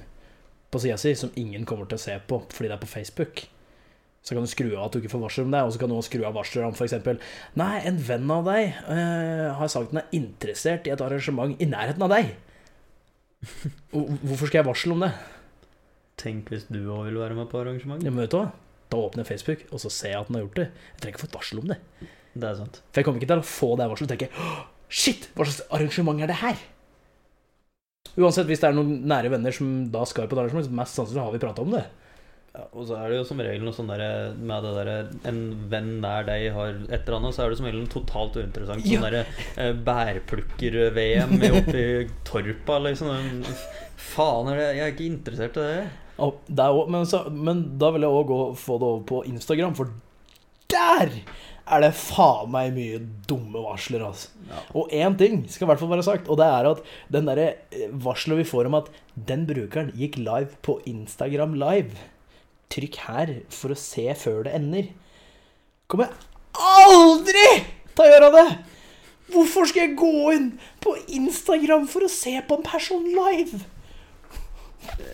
[0.73, 3.47] på sida si som ingen kommer til å se på fordi det er på Facebook.
[4.27, 5.89] Så kan du skru av at du ikke får varsel om det, og så kan
[5.89, 6.95] du også skru av varsler om f.eks.:
[7.55, 11.69] Nei, en venn av deg uh, har sagt den er interessert i et arrangement i
[11.69, 12.33] nærheten av deg.
[14.27, 15.13] Hvorfor skal jeg varsle om det?
[16.19, 18.09] Tenk hvis du òg vil være med på arrangementet.
[18.09, 18.49] Ja, men vet du hva?
[18.87, 20.67] Da åpner jeg Facebook, og så ser jeg at den har gjort det.
[20.93, 21.77] Jeg trenger ikke få et varsel om det.
[22.37, 22.81] Det er sant.
[22.91, 26.21] For jeg kommer ikke til å få det varselet og tenke Shit, hva slags arrangement
[26.23, 26.59] er det her?
[28.17, 30.95] Uansett, hvis det er noen nære venner som da skal på et arrangement, så mest
[30.95, 31.83] sannsynlig har vi prata om det.
[32.57, 34.95] Ja, og så er det jo som regel noe sånn derre med det derre
[35.29, 38.39] En venn nær deg har et eller annet, så er det som regel noe totalt
[38.39, 38.87] uinteressant.
[38.87, 38.97] Ja.
[38.97, 39.21] Sånn derre
[39.61, 43.43] eh, bærplukker-VM oppe i Torpa, liksom.
[44.07, 45.85] Faen, er det Jeg er ikke interessert i det.
[46.25, 49.77] Og det også, men, så, men da vil jeg òg få det over på Instagram,
[49.77, 49.93] for
[50.73, 51.13] der
[51.67, 54.33] er det faen meg mye dumme varsler, altså.
[54.49, 54.65] Ja.
[54.79, 57.49] Og én ting skal i hvert fall være sagt, og det er at den derre
[57.69, 58.93] eh, varselet vi får om at
[59.29, 62.07] den brukeren gikk live på Instagram live
[62.73, 64.89] Trykk her for å se før det ender.
[65.87, 66.15] Kommer jeg
[66.57, 67.45] aldri
[67.93, 68.47] til å gjøre det!
[69.27, 70.51] Hvorfor skal jeg gå inn
[70.83, 73.59] på Instagram for å se på en person live?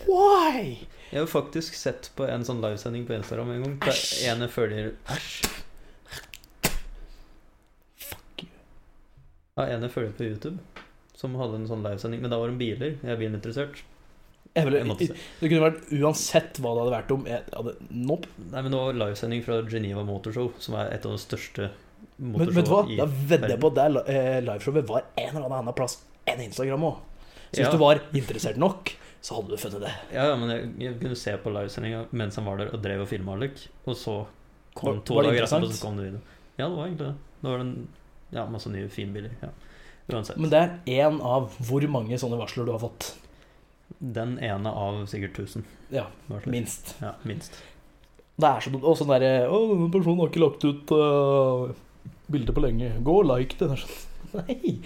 [0.06, 0.86] Why?
[1.10, 3.74] Jeg har faktisk sett på en sånn livesending på Instagram en gang.
[3.86, 5.34] Der ene følger Æsj.
[8.02, 8.50] Fuck you.
[9.58, 10.58] Ja, ene følger på YouTube,
[11.18, 12.22] som hadde en sånn livesending.
[12.22, 12.96] Men da var det biler.
[12.98, 13.82] Jeg er bilinteressert.
[14.54, 18.28] Jeg det kunne vært uansett hva det hadde vært om jeg hadde Nope.
[18.52, 21.70] Nei, men det var livesending fra Geneva Motorshow, som er et av de største
[22.22, 22.84] Men vet du hva?
[23.00, 25.98] Da vedder jeg på at det eh, liveshowet var en eller annen plass
[26.30, 27.00] enn Instagram òg.
[27.50, 27.72] Så hvis Ja.
[27.74, 29.92] du var interessert nok, så hadde du funnet det.
[30.14, 33.02] Ja, ja, men jeg, jeg kunne se på livesendinga mens han var der og drev
[33.02, 33.34] og filma.
[33.40, 34.16] Og så
[34.78, 36.22] kom to dager etterpå, så kom det video.
[36.58, 37.14] Ja, det var egentlig det.
[37.42, 37.74] Det var en,
[38.30, 39.34] ja, masse nye finbiler.
[39.42, 39.50] Ja.
[40.14, 40.38] Uansett.
[40.38, 43.14] Men det er én av hvor mange sånne varsler du har fått.
[43.98, 45.64] Den ene av sikkert 1000.
[45.94, 46.08] Ja,
[46.50, 46.96] minst.
[47.02, 47.60] Ja, minst.
[48.34, 48.80] Det er sånn.
[48.82, 51.70] Og sånn derre Å, denne personen har ikke lagt ut uh,
[52.32, 52.90] bilde på lenge.
[53.06, 53.70] Gå og like det.
[53.78, 54.02] Sånn
[54.34, 54.78] Nei!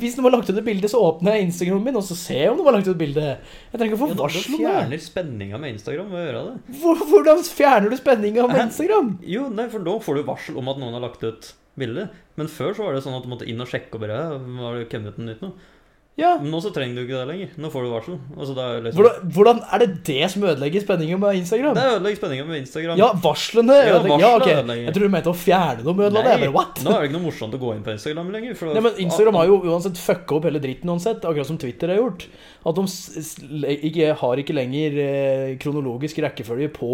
[0.00, 2.42] Hvis noen har lagt ut et bilde, så åpner jeg Instagramen min, og så ser
[2.42, 3.26] jeg om noen har lagt ut bilde.
[3.70, 4.72] Jeg trenger ikke å få varsel det om det.
[4.74, 6.78] fjerner spenninga med Instagram ved å gjøre det.
[7.12, 9.12] Hvordan fjerner du spenninga med Instagram?
[9.14, 9.30] Instagram?
[9.34, 12.08] Jo, nei, for da får du varsel om at noen har lagt ut bilde.
[12.38, 14.20] Men før så var det sånn at du måtte inn og sjekke og bare
[14.60, 15.48] Har det kommet ut nytt?
[16.14, 16.36] Ja.
[16.38, 17.54] Men nå så trenger du ikke det lenger.
[17.58, 18.18] Nå får du varsel.
[18.38, 21.74] Altså, det liksom Hvordan, hvordan er det det som ødelegger spenninga med Instagram?
[21.74, 23.00] Det ødelegger spenninga med Instagram.
[23.00, 24.22] Ja, varslene Ja, ødelegger.
[24.22, 24.44] Ja, ok.
[24.44, 24.84] varslene ødelegger.
[24.84, 26.22] Jeg tror du mente å fjerne noe med det.
[26.44, 28.54] Jeg bare, nå er det ikke noe morsomt å gå inn på Instagram lenger.
[28.60, 31.90] For Nei, men Instagram har jo uansett fucka opp hele dritten uansett, akkurat som Twitter
[31.90, 32.28] har gjort.
[32.64, 32.86] At de
[33.90, 36.92] ikke, har ikke lenger eh, kronologisk rekkefølge på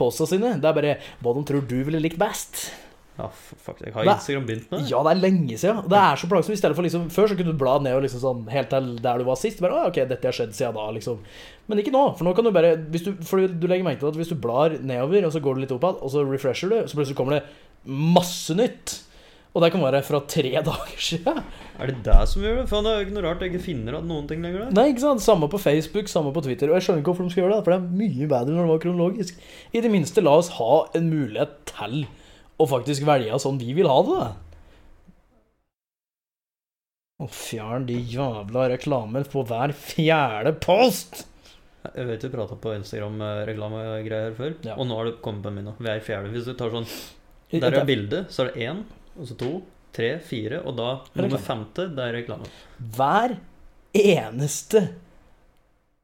[0.00, 0.56] posta sine.
[0.56, 2.70] Det er bare hva de tror du ville likt best.
[3.18, 4.88] Ja, f- fuck, jeg har Instagram begynt med det?
[4.88, 5.82] Ja, det er lenge siden.
[5.92, 6.56] Det er så plagsomt.
[6.56, 8.86] I stedet for liksom Før så kunne du bla ned og liksom sånn helt til
[9.04, 9.60] der du var sist.
[9.60, 11.18] Bare, ok, dette har skjedd siden da, liksom.
[11.68, 12.06] Men ikke nå.
[12.16, 14.38] For nå kan du bare hvis du, For du legger merke til at hvis du
[14.40, 17.18] blar nedover, og så går du litt opp igjen, og så refresher du, så plutselig
[17.20, 17.44] kommer det
[17.84, 19.00] masse nytt.
[19.52, 21.42] Og det kan være fra tre dager siden.
[21.76, 22.64] Er det det som gjør det?
[22.72, 24.70] Faen, det er jo ikke noe rart jeg ikke finner at noen ting lenger.
[24.70, 24.72] Der.
[24.78, 25.20] Nei, ikke sant?
[25.20, 26.72] Samme på Facebook, samme på Twitter.
[26.72, 28.64] Og jeg skjønner ikke hvorfor de skal gjøre det, for det er mye bedre når
[28.64, 29.44] det var kronologisk.
[29.76, 32.06] I det minste, la oss ha en mulighet til
[32.60, 34.26] å faktisk velge sånn vi vil ha det.
[37.22, 41.22] Og fjern de jævla reklamer på hver fjerde post!
[41.82, 44.76] Jeg vet vi prata på Instagram-reklamegreier før, Ja.
[44.78, 45.70] og nå har det kommet på min.
[45.78, 46.30] Hver fjerde.
[46.30, 46.86] Hvis du tar sånn
[47.52, 48.84] Der er bildet, så er det én,
[49.18, 49.62] og så to,
[49.92, 52.46] tre, fire, og da nummer femte, det er reklame.
[52.80, 53.34] Hver
[53.92, 54.88] eneste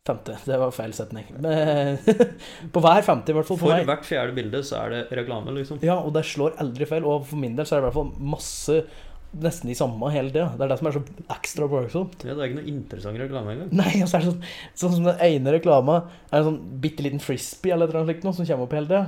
[0.08, 0.38] Femte.
[0.48, 1.26] Det var feil setning.
[1.36, 1.98] Men,
[2.74, 5.52] på hver femte, i hvert fall for For hvert fjerde bilde så er det reklame,
[5.58, 5.82] liksom.
[5.84, 7.04] Ja, og det slår aldri feil.
[7.04, 8.80] Og for min del så er det i hvert fall masse
[9.28, 10.46] Nesten de samme hele tida.
[10.56, 11.00] Det er det som er så
[11.34, 12.22] ekstra plagsomt.
[12.24, 13.74] Ja, det er ikke noe interessant reklame engang.
[13.76, 14.46] Nei, og så er det sånn
[14.80, 15.98] Sånn som den ene reklama
[16.30, 19.02] er en sånn bitte liten frisbee eller noe slikt som kommer opp hele tida.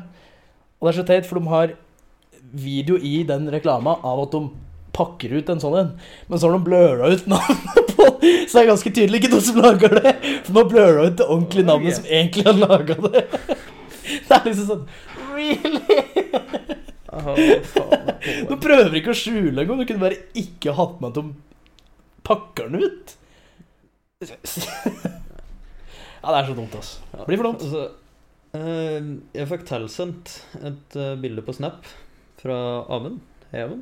[0.76, 1.72] Og det er så teit, for de har
[2.52, 4.42] video i den reklama av at de
[4.92, 5.90] pakker ut en sånn en,
[6.28, 7.89] men så har de bløla ut navnet
[8.20, 10.14] så det er ganske tydelig ikke noen som lager det.
[10.46, 13.22] For nå blører bløra ut det ordentlige navnet som egentlig har laga det.
[14.10, 14.84] Det er liksom sånn
[15.30, 16.00] Really?
[17.10, 17.34] Nå
[18.50, 19.80] Du prøver ikke å skjule engang.
[19.80, 21.24] Du kunne bare ikke hatt med at de
[22.26, 23.16] pakker den ut.
[26.20, 27.24] Ja, det er så dumt, altså.
[27.24, 27.62] Blir for dumt.
[27.64, 27.86] Altså,
[28.58, 29.06] eh,
[29.38, 31.88] jeg fikk tilsendt et eh, bilde på Snap
[32.42, 32.58] fra
[32.92, 33.22] Amund
[33.56, 33.80] Even.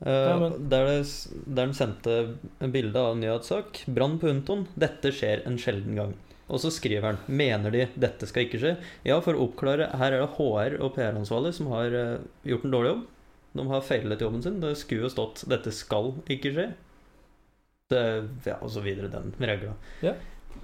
[0.00, 1.02] Eh, der, det,
[1.46, 2.16] der han sendte
[2.60, 3.84] en bilde av en nyhetssak.
[3.86, 4.66] 'Brann på Unton.
[4.78, 6.16] Dette skjer en sjelden gang'.
[6.48, 10.12] Og så skriver han 'Mener de dette skal ikke skje?' Ja, for å oppklare, her
[10.12, 13.06] er det HR og PR-ansvarlig som har eh, gjort en dårlig jobb.
[13.58, 14.60] De har feilet jobben sin.
[14.60, 16.72] Det skulle jo stått 'Dette skal ikke skje'.
[17.88, 18.04] Det,
[18.44, 19.72] ja, og så videre den regla.
[20.04, 20.12] Ja.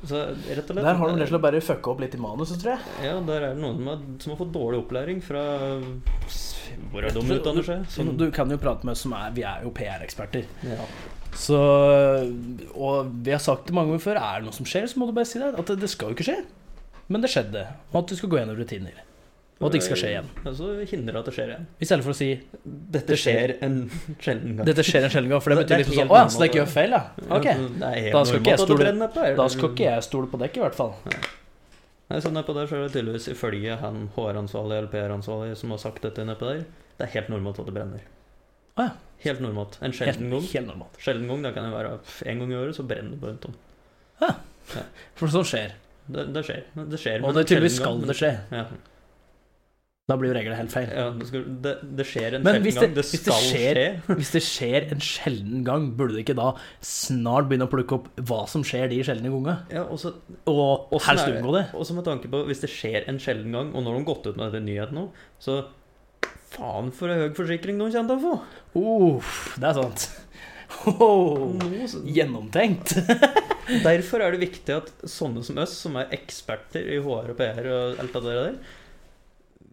[0.04, 2.20] Så rett og slett Der har de rett og slett bare fucka opp litt i
[2.20, 3.06] manuset, tror jeg.
[3.06, 5.44] ja, der er det noen som har, som har fått dårlig opplæring fra
[6.92, 7.84] Hvor er de utdanner seg?
[7.92, 10.44] Som, Du kan jo prate med oss som er Vi er jo PR-eksperter.
[10.66, 10.86] ja.
[11.34, 11.56] Så
[12.78, 14.20] Og vi har sagt det mange ganger før.
[14.22, 15.48] Er det noe som skjer, så må du bare si det.
[15.58, 16.36] At det, det skal jo ikke skje.
[17.10, 17.64] Men det skjedde.
[17.92, 19.00] Og at du skal gå gjennom rutiner.
[19.64, 20.26] Og at det ikke skal skje igjen.
[20.44, 21.66] Ja, så hindrer at det skjer igjen.
[21.80, 22.28] I stedet for å si
[22.94, 23.78] Dette skjer en
[24.20, 24.66] sjelden gang.
[24.68, 25.40] dette skjer en sjelden gang.
[25.40, 27.02] For det Det- det betyr liksom sånn Å ja, så det ikke gjør feil, ja.
[27.30, 27.46] Ok.
[27.80, 29.36] Det Da skal ikke jeg det stole-.
[29.40, 30.94] Da skal ikke jeg stole på dekk, i hvert fall.
[32.10, 35.78] Nei, så nedpå der så er det tydeligvis ifølge han HR-ansvarlig eller PR-ansvarlig som har
[35.78, 36.64] sagt dette nedpå der,
[36.98, 38.00] det er helt normalt at det brenner.
[38.76, 38.90] Å ja.
[39.24, 39.78] Helt normalt.
[39.80, 40.42] En sjelden gang.
[40.52, 40.98] helt normalt.
[41.00, 43.46] Sjelden gang, det kan jo være en gang i året, så brenner det på rundt
[43.48, 43.54] om.
[44.20, 44.34] Ja,
[45.16, 45.72] For sånn skjer.
[46.06, 46.62] Det, det skjer.
[46.76, 48.32] Det skjer Og det tydeligvis skal det skje.
[48.52, 48.66] Ja.
[50.04, 50.90] Da blir jo reglene helt feil.
[50.92, 52.94] Ja, det, skal, det, det skjer en Men sjelden hvis det- gang.
[52.94, 54.16] Det hvis det skal skjer- skje.
[54.18, 56.50] Hvis det skjer en sjelden gang, burde du ikke da
[56.84, 59.54] snart begynne å plukke opp hva som skjer de sjeldne gangene?
[59.72, 60.12] Ja, og så
[60.44, 61.62] Og Åssen helst unngå det?
[61.72, 61.80] det?
[61.80, 64.26] også med tanke på hvis det skjer en sjelden gang, og nå har de gått
[64.28, 65.06] ut med denne nyheten nå,
[65.40, 65.56] så
[66.52, 68.36] faen for en høy forsikring de kommer til å få.
[69.16, 70.06] Uff, det er sant.
[70.84, 71.56] Oh,
[72.18, 72.92] gjennomtenkt.
[73.80, 77.68] Derfor er det viktig at sånne som oss, som er eksperter i HR og PR
[77.72, 78.56] og alt det der,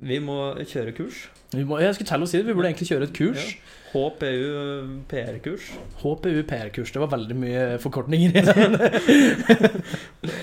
[0.02, 1.28] vi må kjøre kurs.
[1.52, 3.50] Vi må, jeg skulle til å si det, vi burde egentlig kjøre et kurs.
[3.92, 5.66] HPU PR-kurs.
[6.00, 6.94] HPU PR-kurs.
[6.96, 8.32] Det var veldig mye forkortninger.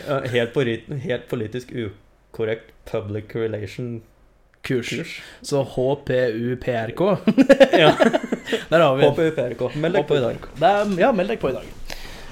[0.08, 0.56] Ja, Helt,
[1.04, 3.98] helt politisk ukorrekt public relation
[4.64, 4.88] Kurs.
[4.90, 5.12] kurs.
[5.42, 7.00] Så HPU PRK.
[7.78, 7.92] Ja,
[8.70, 9.12] Der har vi den.
[9.12, 9.62] HPU PRK.
[9.80, 10.48] Meld deg på i dag.
[10.60, 11.68] Er, ja, meld deg på i dag.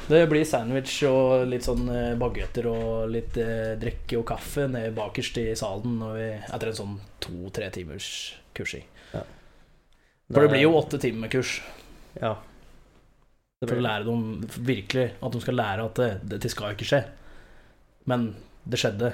[0.06, 4.92] Det blir sandwich og litt sånn baguetter bagetter og litt eh, drikke og kaffe nede
[4.94, 6.92] bakerst i salen vi, etter en sånn
[7.24, 8.08] to-tre timers
[8.54, 8.84] kursing.
[9.12, 11.56] For det blir jo åtte timer med kurs.
[12.18, 12.32] Ja.
[13.62, 14.24] Det For å lære dem
[14.66, 17.02] virkelig at de skal lære at det, dette skal ikke skje.
[18.10, 18.28] Men
[18.66, 19.12] det skjedde.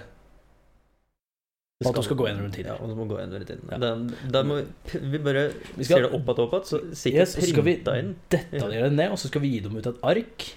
[1.83, 2.71] Og at du skal gå en runde tiden.
[2.71, 3.75] Ja, og du må gå gjennom rutinene.
[3.75, 3.79] Ja.
[3.83, 3.91] Da,
[4.37, 5.45] da må vi, vi bare
[5.77, 8.13] Vi skal- ser det opp igjen, opp igjen, så sikkert Yes, og printa inn.
[8.31, 10.49] detaljere det ned, og så skal vi gi dem ut et ark.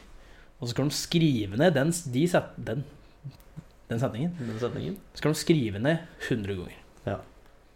[0.59, 2.85] Og så skal de skrive ned den, de set, den,
[3.89, 4.33] den setningen.
[4.39, 4.97] den setningen.
[5.13, 5.97] Så skal de skrive ned
[6.29, 6.81] 100 ganger.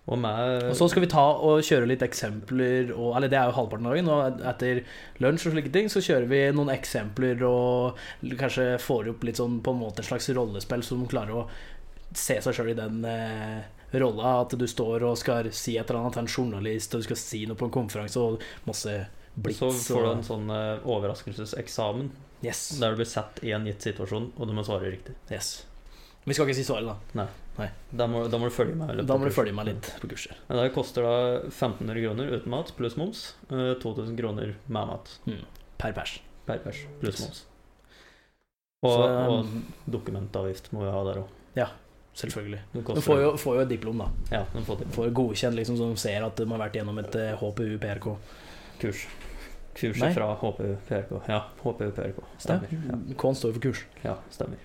[0.10, 3.50] Og med Og så skal vi ta og kjøre litt eksempler og, Eller det er
[3.50, 4.12] jo halvparten av dagen.
[4.14, 4.82] Og etter
[5.22, 8.00] lunsj og slike ting så kjører vi noen eksempler og
[8.40, 11.46] kanskje får opp litt sånn på en måte en slags rollespill, som klarer å
[12.16, 13.60] se seg sjøl i den eh,
[14.02, 14.40] rolla.
[14.46, 17.22] At du står og skal si et eller annet til en journalist, og du skal
[17.22, 18.96] si noe på en konferanse, og masse
[19.36, 19.62] blitz.
[19.62, 22.10] så får du en sånn eh, overraskelseseksamen
[22.44, 25.16] yes, der du blir satt i en gitt situasjon, og du må svare riktig.
[25.32, 25.66] yes.
[26.28, 27.26] Vi skal ikke si svaret, da.
[27.92, 29.00] Da må, da må du følge meg.
[29.08, 30.36] Da må du følge meg litt på kurset.
[30.50, 31.14] Ja, Det koster da
[31.50, 33.36] 1500 kroner uten mat pluss moms.
[33.50, 35.10] eh, 2000 kroner med mat
[35.80, 36.20] Per pers.
[36.46, 37.22] per pers pluss Yes.
[37.26, 37.46] moms.
[38.84, 39.30] Og, Så, um,
[39.88, 41.28] og dokumentavgift må vi ha der òg.
[42.20, 42.60] Selvfølgelig.
[42.74, 44.08] Du får jo, får jo et diplom, da.
[44.32, 44.92] Ja, den får diplom.
[44.92, 48.18] Får godkjent, liksom, som ser at de har vært gjennom et eh, HPU PRK.
[48.80, 49.06] kurs.
[49.80, 50.14] Kurset Nei.
[50.14, 51.12] fra HPU PRK.
[51.30, 52.18] Ja, HPU PRK.
[52.38, 52.68] Stemmer.
[52.74, 53.86] Ja, K-en står for kurs.
[54.04, 54.58] ja stemmer.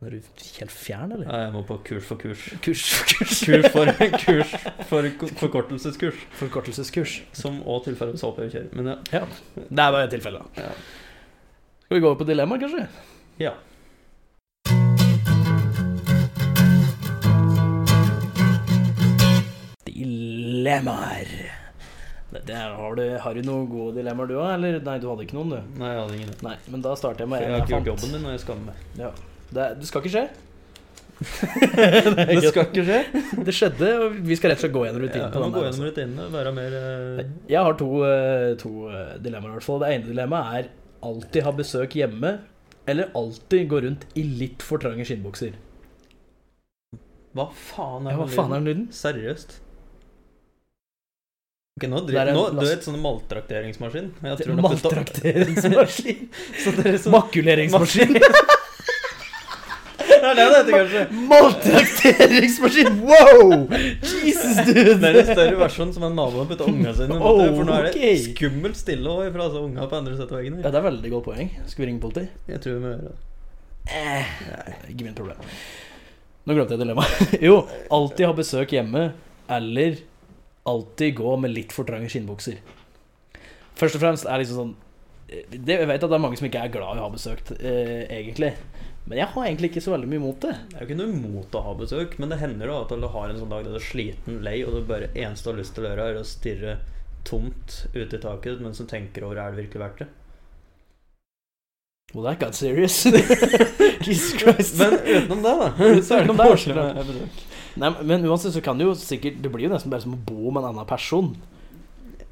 [0.00, 0.20] Er du
[0.56, 1.26] helt fjern, eller?
[1.28, 2.44] Ja, Jeg må på kurs for kurs.
[2.64, 3.40] Kurs for kurs.
[3.44, 3.90] Kurs for,
[4.22, 4.54] kurs
[4.88, 7.18] for ko- forkortelseskurs, Forkortelseskurs.
[7.36, 8.70] som òg tilfeldigvis HPU kjører.
[8.78, 8.96] Men ja.
[9.12, 9.24] Ja.
[9.58, 10.40] Det er bare et tilfelle.
[10.56, 10.62] da.
[10.62, 10.72] Ja.
[11.84, 12.86] Skal vi gå over på dilemma, kanskje?
[13.44, 13.52] ja.
[20.10, 21.26] Dilemmaer.
[22.32, 24.54] Det- det er- Har du, har du noen gode dilemmaer, du òg?
[24.54, 25.78] Eller nei, du hadde ikke noen, du?
[25.80, 26.34] Nei, jeg hadde ingen.
[26.42, 28.04] Nei, men da starter jeg med Jeg har har jeg ikke gjort fant.
[28.04, 28.74] jobben min, og jeg skammer meg.
[28.98, 29.10] Ja.
[29.52, 30.28] Det, det skal ikke skje.
[31.20, 33.00] Det skal ikke skje.
[33.46, 35.52] Det skjedde, og vi skal rett og slett gå gjennom Ja, på den.
[35.52, 35.88] gå der, gjennom altså.
[35.90, 39.80] rutinene, være mer eh, Jeg har to, eh, to eh, dilemmaer, i hvert fall.
[39.82, 40.70] Det ene dilemmaet er
[41.02, 42.38] alltid ha besøk hjemme,
[42.88, 45.52] eller alltid gå rundt i litt for trange skinnbukser.
[47.36, 48.86] Hva faen er Ja, hva den faen er den lyden?
[48.90, 49.58] Seriøst?
[51.78, 54.08] Ok, nå, Det er driver, nå Du vet sånn maltrakteringsmaskin?
[54.26, 56.24] Jeg tror nok det tar- Maltrakteringsmaskin.
[56.64, 58.16] Så er sånn Makuleringsmaskin.
[60.10, 61.02] Det er det det heter, kanskje.
[61.30, 62.98] Maltrakteringsmaskin!
[63.08, 63.54] Wow!
[64.02, 64.96] Jesus, dude!
[65.00, 67.22] Det er en større versjon som en nabo har putta unga sine i.
[67.22, 68.26] Oh, for nå er det ok.
[68.26, 70.58] skummelt stille òg fra altså, unga på andre siden av veggen.
[70.58, 70.74] Ja, her.
[70.74, 71.48] det er veldig godt poeng.
[71.70, 72.26] Skal vi ringe politi?
[72.50, 73.16] Jeg tror vi må gjøre det.
[73.94, 75.48] Nei, ikke mitt problem.
[76.44, 77.34] Nå glemte jeg dilemmaet.
[77.48, 77.56] Jo,
[77.96, 79.06] alltid ha besøk hjemme,
[79.56, 80.02] eller
[80.68, 82.60] alltid gå med litt for trange skinnbukser.
[83.80, 84.78] Først og fremst er liksom sånn
[85.30, 87.52] det, Jeg vet at det er mange som ikke er glad i å ha besøkt,
[87.62, 88.50] eh, egentlig.
[89.06, 90.56] Men jeg har egentlig ikke så veldig mye imot det.
[90.70, 93.06] Det er jo ikke noe imot å ha besøk, men det hender da at du
[93.14, 95.60] har en sånn dag der du er sliten, lei, og det bare eneste du har
[95.62, 96.74] lyst til å gjøre, er å stirre
[97.26, 100.08] tomt ut i taket mens du tenker over er det virkelig verdt det.
[102.12, 103.04] Well, that got serious.
[104.06, 104.78] Jesus Christ.
[104.78, 105.70] Men utenom det, da,
[106.06, 107.49] så er det koselig med besøk.
[107.78, 110.18] Nei, men uansett så kan du jo sikkert Det blir jo nesten bare som å
[110.26, 111.28] bo med en annen person.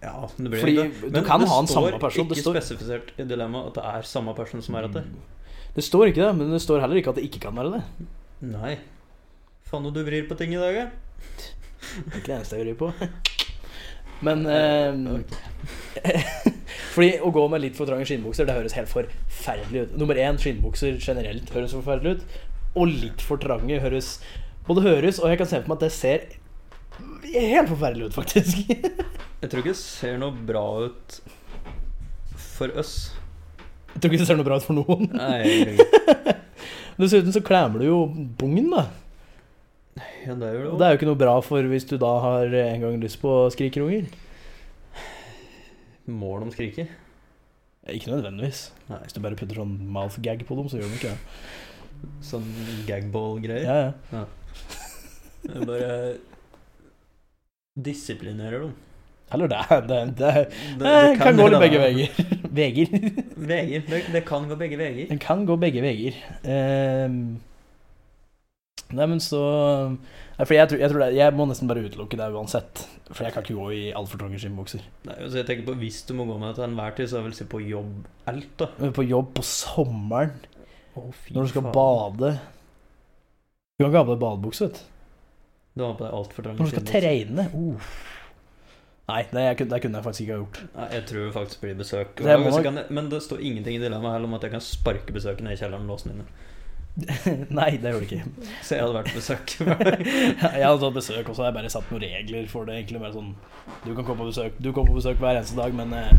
[0.02, 1.10] Ja, det blir Fordi det.
[1.14, 4.06] du kan ha en samme person, det står ikke spesifisert i dilemmaet at det er
[4.06, 5.06] samme person som er etter.
[5.06, 5.72] det.
[5.74, 8.08] Det står ikke det, men det står heller ikke at det ikke kan være det.
[8.46, 8.76] Nei.
[9.68, 10.86] Faen og du vrir på ting i dag, ja.
[10.88, 12.92] Det er ikke det eneste jeg vrir på.
[14.26, 14.94] Men eh,
[16.94, 19.96] Fordi å gå med litt for trange skinnbukser, det høres helt forferdelig ut.
[20.00, 22.38] Nummer én, skinnbukser generelt høres forferdelig ut.
[22.78, 24.16] Og litt for trange høres
[24.68, 26.26] Både høres, og jeg kan se for meg at det ser
[27.32, 28.68] helt forferdelig ut, faktisk.
[29.42, 31.18] Jeg tror ikke det ser noe bra ut
[32.34, 32.94] for oss.
[33.92, 35.04] Jeg tror ikke det ser noe bra ut for noen.
[35.14, 35.76] Nei.
[36.98, 37.98] Dessuten så klemmer du jo
[38.40, 38.88] bungen, da.
[40.24, 40.72] Ja, det er jo.
[40.78, 43.36] det er jo ikke noe bra for hvis du da har en gang lyst på
[43.54, 44.10] skrikerunger.
[46.10, 46.88] Mål om skrike.
[47.88, 48.72] Ikke nødvendigvis.
[48.90, 48.98] Nei.
[49.04, 51.38] Hvis du bare putter sånn mouth gag på dem, så gjør de ikke det.
[52.26, 52.50] Sånn
[52.90, 53.64] gagball-greier.
[53.70, 54.26] Ja, ja.
[55.48, 55.96] Jeg bare
[57.78, 58.76] disiplinerer dem.
[59.32, 59.64] Eller det.
[59.88, 60.46] Det, det,
[60.80, 62.22] Det, eh, kan, gå begge veier.
[62.58, 62.88] Veger.
[63.36, 63.82] veger.
[63.88, 65.10] Det, det kan gå begge veier.
[65.10, 66.16] Det kan gå begge veier.
[66.48, 67.36] Ehm,
[68.88, 69.42] nei, men så
[70.38, 72.84] for jeg, tror, jeg, tror det, jeg må nesten bare utelukke det uansett.
[73.10, 74.84] For jeg kan ikke gå i altfor trange skinnbukser.
[75.10, 77.26] Altså jeg tenker på Hvis du må gå med det til enhver tid, så jeg
[77.26, 78.68] vel si på jobb alt, da.
[78.94, 80.36] På jobb på sommeren,
[80.94, 81.74] Å, når du skal faen.
[81.74, 82.32] bade
[83.78, 84.86] Du kan ikke ha på deg badebukse, vet du.
[85.78, 87.44] Du har på deg altfor trange Når du skal trene.
[87.54, 87.90] Uh.
[89.08, 90.58] Nei, det, det kunne jeg faktisk ikke ha gjort.
[90.74, 92.18] Nei, jeg tror faktisk blir besøk.
[92.18, 95.54] Det må kan men det står ingenting i dilemmaet om at jeg kan sparke besøkende
[95.54, 96.26] i kjelleren og låse den inne.
[97.60, 98.48] Nei, det gjør det ikke.
[98.66, 99.54] Så jeg hadde vært besøk.
[100.58, 102.80] Jeg hadde tatt besøk, og så har jeg bare satt noen regler for det.
[102.80, 103.30] Egentlig bare sånn
[103.84, 106.10] Du kan komme på besøk Du kommer på besøk hver eneste dag, men eh,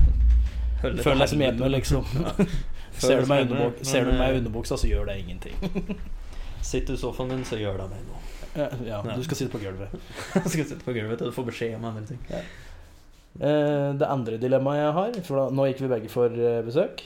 [0.79, 2.07] føl deg som hjemme, liksom.
[2.23, 2.37] Ja.
[2.99, 5.99] Du meg i ser du meg i eh, underbuksa, så gjør det ingenting.
[6.65, 8.23] Sitter i sofaen din, så gjør det meg noe.
[8.57, 9.93] Ja, ja, du skal sitte på gulvet.
[10.35, 12.19] Jeg skal sitte på gulvet til du får beskjed om andre ting.
[13.39, 17.03] Eh, det andre dilemmaet jeg har For da, nå gikk vi begge for eh, besøk.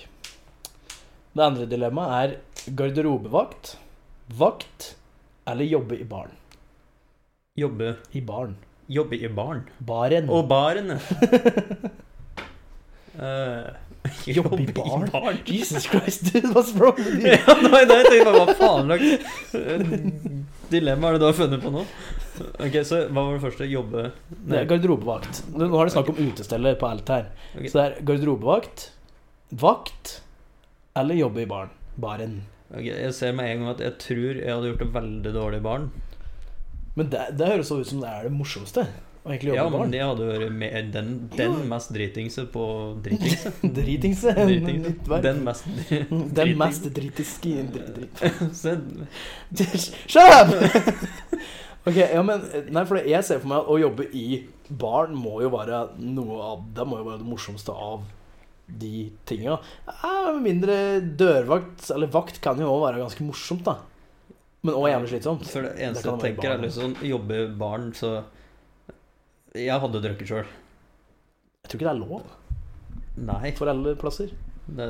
[1.34, 3.76] Det andre dilemmaet er garderobevakt,
[4.40, 4.94] vakt
[5.50, 6.40] eller jobbe i baren.
[7.60, 8.56] Jobbe, I baren.
[8.90, 9.68] jobbe i baren.
[9.86, 10.30] Baren.
[10.30, 10.96] Og baren,
[13.14, 13.68] uh,
[14.38, 15.10] Jobbe i barn?
[15.46, 17.32] Jesus Christ, dude, what's wrong with you?
[17.32, 19.86] ja, nei, nei, jeg bare, hva faen slags eh,
[20.74, 21.86] dilemma er det du har funnet på nå?
[22.66, 23.68] Ok, så hva var det første?
[23.70, 25.44] Jobbe er garderobevakt.
[25.54, 27.30] Nå har er det snakk om utesteller på alt her.
[27.54, 27.70] Okay.
[27.70, 28.88] Så det er garderobevakt,
[29.64, 30.16] vakt
[30.98, 31.72] eller jobbe i barn.
[32.02, 32.40] Baren.
[32.74, 35.62] Ok, Jeg ser med en gang at jeg tror jeg hadde gjort det veldig dårlig
[35.62, 35.88] i baren.
[36.98, 38.88] Men det, det høres så ut som det er det morsomste.
[39.26, 39.74] Egentlig Ja, barn.
[39.74, 42.64] Ja, men det hadde vært med den, den mest dritingse på
[43.06, 43.52] dritingse.
[43.78, 44.34] Dritingse.
[44.50, 45.20] Dritingse.
[45.24, 45.70] Den mest
[46.40, 48.20] Den mest dritiske drit-
[49.54, 50.52] drit- Shut up!
[51.88, 54.26] ok, ja, men Nei, for jeg ser for meg at å jobbe i
[54.68, 58.04] barn må jo være noe av Det må jo være det morsomste av
[58.74, 59.58] de tinga.
[59.88, 60.76] Ja, mindre
[61.20, 63.74] dørvakt eller vakt kan jo òg være ganske morsomt, da.
[64.64, 65.44] Men òg jævlig slitsomt.
[65.52, 68.14] For det eneste det jeg tenker, er liksom jobbe barn, så
[69.54, 70.48] Jeg hadde drukket sjøl.
[71.64, 72.24] Jeg tror ikke det er lov
[73.24, 74.32] Nei, for alle plasser.
[74.74, 74.88] det,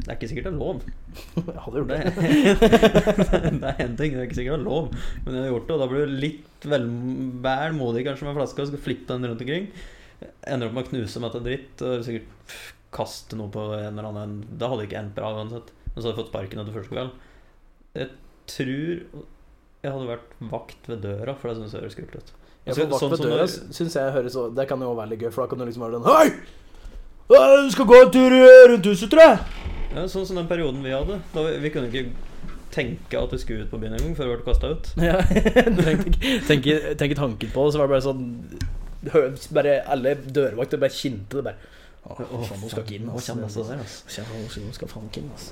[0.00, 0.80] det er ikke sikkert det er lov.
[1.46, 3.68] Jeg hadde gjort Det, det.
[3.70, 4.90] er én ting, det er ikke sikkert det er lov,
[5.24, 6.88] men jeg har gjort det, og da blir du litt vel,
[7.44, 9.68] vel modig kanskje med flaska og skal flippe den rundt omkring.
[10.50, 12.56] Ender opp med å knuse meg til dritt og sikkert
[12.94, 15.70] kaste noe på en eller annen Da hadde det ikke endt bra uansett.
[15.92, 17.14] Men så hadde jeg fått sparken etter første kveld.
[18.00, 18.10] Jeg
[18.50, 18.90] tror
[19.80, 22.32] jeg hadde vært vakt ved døra, for det syns jeg høres kult ut.
[22.66, 25.42] Altså, vakt sånn ved døra syns jeg høres Det kan jo være litt gøy, for
[25.44, 26.26] da kan du liksom være den Hei!
[27.30, 29.38] Du skal gå en tur eh, rundt huset, tror jeg.
[29.94, 31.20] Ja, sånn som den perioden vi hadde.
[31.30, 32.10] Da vi, vi kunne ikke
[32.74, 34.90] tenke at vi skulle ut på byen engang før vi ble kasta ut.
[34.98, 35.20] Ja,
[36.50, 38.24] tenke, tenke tanken på det, så var det bare sånn
[39.56, 41.70] bare Alle dørvakter bare kjente det bare.
[42.00, 43.34] Å, faen, hun skal ikke inn, altså.
[43.36, 45.50] hun skal faen ikke inn, ass.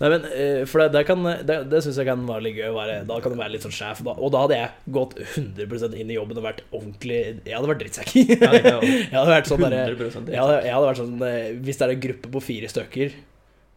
[0.00, 2.70] Nei, men eh, For det, det, kan, det, det syns jeg kan være litt gøy.
[2.74, 4.02] Være, da kan du være litt sånn sjef.
[4.06, 7.70] Da, og da hadde jeg gått 100% inn i jobben og vært ordentlig Jeg hadde
[7.70, 8.10] vært drittsekk.
[8.24, 11.94] Jeg hadde vært sånn der, jeg hadde, jeg hadde vært sånn eh, Hvis det er
[11.94, 13.14] en gruppe på fire stykker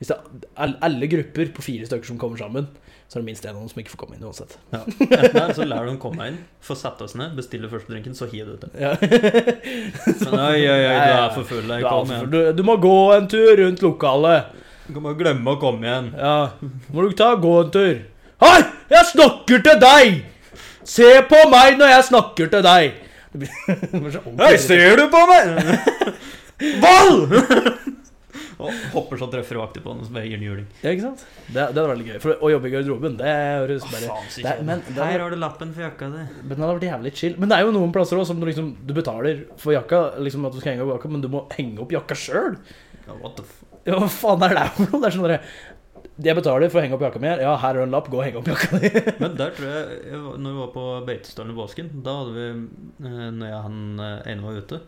[0.01, 2.68] Hvis det er alle, grupper på fire stykker som kommer sammen,
[3.07, 4.57] så er det minst en av dem som ikke får komme inn uansett.
[4.74, 4.82] Ja.
[5.07, 8.51] Enten så lærer dem komme inn, få sette oss ned, bestille første drinken, så hiver
[8.51, 8.74] du ut den.
[8.84, 8.91] Ja.
[10.28, 11.47] Oi, oi, oi, du er for.
[11.47, 12.30] Du, full.
[12.34, 14.51] du, du må gå en tur rundt lokalet.
[14.88, 16.11] Du kan bare glemme å komme igjen.
[16.15, 16.35] Ja,
[16.95, 17.97] må du ta gå en tur.
[18.43, 18.59] Hei,
[18.93, 20.21] jeg snakker til deg!
[20.88, 23.01] Se på meg når jeg snakker til deg!
[24.45, 25.51] Hei, ser du på meg?!
[26.85, 27.27] Vold!
[28.57, 30.63] Og hopper så treffer vakter på den, bare gir den juling.
[30.81, 31.19] Ja, ikke sant?
[31.45, 32.15] Det, det hadde vært gøy.
[32.23, 35.38] For å jobbe i garderoben, det høres bare det, men, det, Her er- har du
[35.43, 36.23] lappen for jakka di.
[36.39, 37.35] men det hadde vært jævlig chill.
[37.38, 40.47] Men det er jo noen plasser også som du liksom Du betaler for jakka, liksom
[40.49, 42.57] at du skal henge opp jakka, men du må henge opp jakka sjøl.
[43.05, 43.53] Ja, what the f...
[43.88, 44.99] Ja, hva faen er det for noe?
[45.01, 45.41] Det er sånn derre
[46.27, 47.29] Jeg betaler for å henge opp jakka mi.
[47.39, 48.89] Ja, her er en lapp, gå og henge opp jakka di.
[49.21, 52.33] Men der tror jeg, jeg var- når vi var på Beitestølen i påsken, da hadde
[52.35, 52.47] vi,
[53.05, 54.79] eh, når jeg han eh, ene var ute,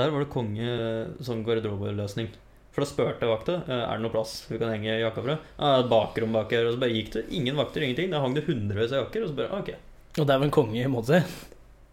[0.00, 0.72] der var det konge
[1.22, 2.28] som sånn garderobeløsning.
[2.74, 5.38] For da spurte jeg vakta eh, er det noe plass vi kan henge jakka fra.
[5.56, 6.66] Ja, et bakrom bak her.
[6.68, 7.24] Og så bare gikk det.
[7.38, 8.10] Ingen vakter, ingenting.
[8.12, 9.24] Da hang det hundrevis av jakker.
[9.24, 10.18] Og så bare, ah, ok.
[10.18, 11.22] Og det er vel en konge i måte.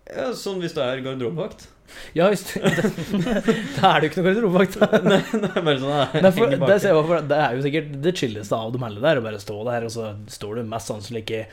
[0.09, 1.69] Ja, sånn hvis du er garderobevakt.
[2.17, 2.53] Ja, visst.
[3.77, 4.77] Da er det jo ikke noe garderobevakt.
[5.05, 5.91] nei, nei, bare sånn,
[6.23, 6.31] nei,
[6.65, 9.21] det, ser jeg for, det er jo sikkert det chilleste av dem alle der.
[9.21, 11.43] Å bare stå der, og så står du mest sannsynlig ikke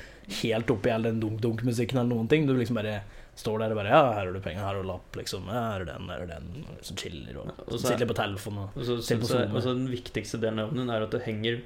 [0.42, 2.46] helt oppi all den dunk-dunk-musikken eller noen ting.
[2.48, 3.00] Du liksom bare
[3.38, 5.46] står der og bare Ja, her har du penger, her har du lapp, liksom.
[5.48, 6.50] Ja, her er den, her er den.
[6.68, 9.20] Og så chiller og Og så er- sitter litt på telefonen og Og så så,
[9.24, 11.62] så, så, Den viktigste delen av den er at du henger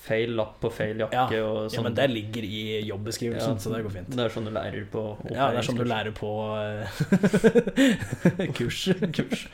[0.00, 1.16] feil lapp på feil jakke.
[1.36, 1.84] Ja, og Ja, sånn.
[1.88, 4.10] men det ligger i jobbeskrivelsen, så det går fint.
[4.16, 8.88] Det er sånn du lærer på Ja, det er sånn du lærer på eh, kurs.
[9.16, 9.46] kurs.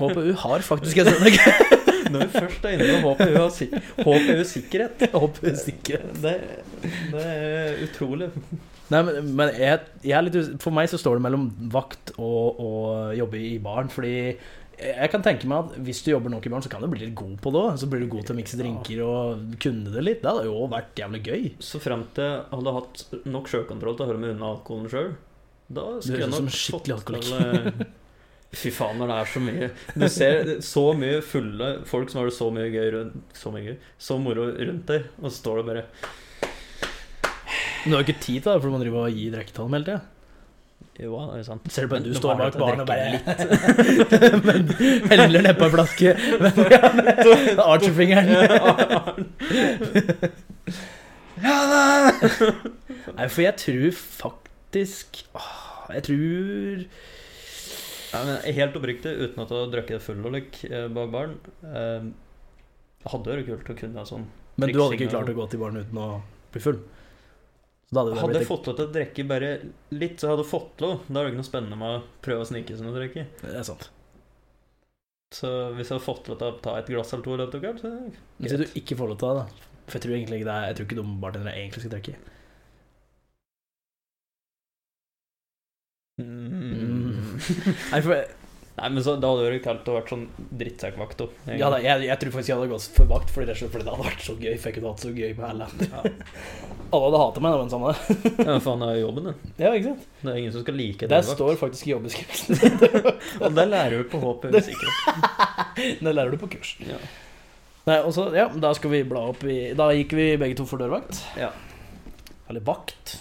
[0.00, 1.28] HPU har faktisk et sånn
[2.14, 6.22] Når vi først er inne på HPU, sik HPU sikkerhet HPU sikkerhet.
[6.24, 6.34] det,
[7.12, 8.28] det er utrolig.
[8.92, 13.14] Nei, men, men jeg, jeg litt For meg så står det mellom vakt og, og
[13.16, 14.12] jobbe i baren, fordi
[14.78, 17.04] jeg kan tenke meg at hvis du jobber nok i baren, så kan du bli
[17.04, 17.76] litt god på det òg.
[17.80, 20.22] Så blir du god til å mikse drinker og kunne det litt.
[20.22, 21.44] Det hadde jo vært jævlig gøy.
[21.62, 25.12] Så frem til jeg hadde hatt nok sjøkontroll til å holde meg unna alkoholen sjøl,
[25.74, 27.86] da skulle jeg nok fått til eh,
[28.54, 32.28] Fy faen, når det er så mye Du ser så mye fulle folk som har
[32.28, 35.60] det så mye gøy rundt Så mye gøy, så moro rundt deg, og så står
[35.60, 35.84] det bare
[36.44, 39.88] Men du har ikke tid til det, for du må drive og gi drikketall hele
[39.88, 40.13] tida.
[40.94, 41.64] Jo, det er sant.
[41.74, 43.18] Ser du på en du står bak baren og bare
[44.46, 44.60] bare
[45.08, 46.12] Men heller nedpå en flaske
[47.74, 48.28] Archerfingeren.
[51.42, 51.82] ja da!
[53.18, 56.86] Nei, for jeg tror faktisk Jeg tror
[58.14, 61.34] Nei, men helt oppriktig, uten at du har drukket full og lik eh, bak baren
[61.66, 62.06] eh,
[63.10, 64.28] Hadde vært kult å kunne ha sånn.
[64.62, 66.06] Men du hadde ikke klart å gå til baren uten å
[66.54, 66.78] bli full?
[67.94, 69.50] Hadde Hadde jeg fått lov til å drikke bare
[69.94, 71.04] litt, så hadde jeg fått lov.
[71.08, 73.26] Da er det ikke noe spennende med å prøve å snike seg noe drikke.
[73.42, 73.88] Det er sant.
[75.34, 77.80] Så hvis jeg hadde fått lov til å ta et glass eller to av kvelden,
[77.82, 78.20] så greit.
[78.38, 79.70] Hvis du ikke får lov til det, da.
[79.84, 82.16] For jeg tror egentlig ikke det er Jeg tror ikke dumme bartendere egentlig skal drikke.
[86.22, 87.14] mm.
[87.92, 88.43] Nei, for
[88.74, 90.24] Nei, men så, da hadde det kalt å vært sånn
[90.58, 91.34] drittsekkvakt òg.
[91.46, 93.92] ja, da, jeg, jeg tror faktisk jeg hadde gått for vakt, fordi det, fordi det
[93.92, 94.54] hadde vært så gøy.
[94.58, 96.00] For jeg kunne hatt så gøy med ja.
[96.94, 97.92] alle hadde hatet meg, da, men samme.
[98.48, 99.52] Ja, faen, det er jobben, det.
[99.62, 100.08] Ja, ikke sant?
[100.20, 101.36] Det er ingen som skal like Det det.
[101.36, 102.58] står faktisk i jobbeskrivelsen.
[103.44, 105.38] Og det lærer du på HP sikkerhet.
[106.08, 106.74] det lærer du på kurs.
[106.82, 106.98] Ja.
[107.84, 110.64] Nei, og så, ja, da skal vi bla opp i Da gikk vi begge to
[110.64, 111.18] for dørvakt.
[111.36, 111.50] Ja.
[112.48, 113.18] Eller vakt.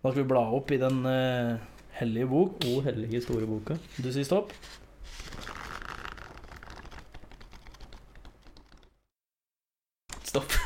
[0.00, 1.60] Da skal vi bla opp i den eh,
[1.98, 2.58] hellige bok.
[2.68, 3.78] O hellige store boka.
[3.98, 4.52] Du sier stopp.
[10.24, 10.52] Stopp.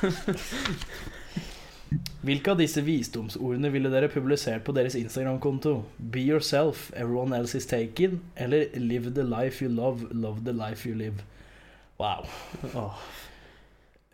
[2.29, 5.79] Hvilke av disse visdomsordene ville dere publisert på deres Instagram-konto?
[6.13, 8.21] Be yourself, everyone else is taken.
[8.37, 11.23] Eller live the life you love, love the life you live.
[11.99, 12.27] Wow.
[12.75, 12.99] Oh.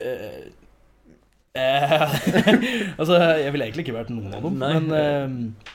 [0.00, 0.46] Uh,
[1.56, 4.72] uh, altså, jeg ville egentlig ikke vært noen av dem, Nei.
[4.74, 5.74] men eh,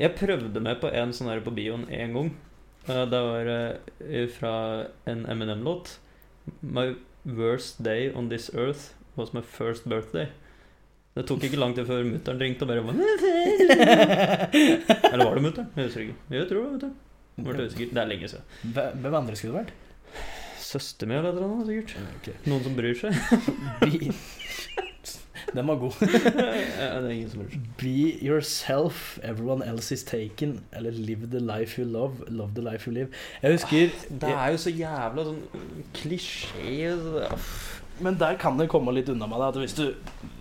[0.00, 2.30] Jeg prøvde meg på en sånn her på bioen en gang.
[2.88, 4.52] Eh, Det var eh, fra
[5.10, 5.86] en Eminem-låt.
[6.60, 10.26] My worst day on this earth was my first birthday.
[11.14, 12.82] Det tok ikke lang tid før mutter'n ringte og bare
[15.12, 15.68] Eller var det mutter'n?
[15.78, 16.16] Jeg husker ikke.
[16.34, 16.96] Jeg tror det var mutter'n.
[17.94, 18.44] Det er lenge siden.
[18.74, 19.72] Hvem andre skulle det vært?
[20.64, 21.94] Søster mi eller noe, sikkert.
[22.50, 23.14] Noen som bryr seg.
[25.52, 25.92] Den var god.
[26.80, 27.60] Ja, det ingen som bryr.
[27.80, 30.60] Be yourself, everyone else is taken.
[30.72, 33.08] Eller live the life you love, love the life you live.
[33.42, 35.40] Jeg husker Det er jo så jævla sånn
[35.94, 36.96] klisjé.
[38.02, 39.48] Men der kan det komme litt unna med det.
[39.52, 39.84] At hvis du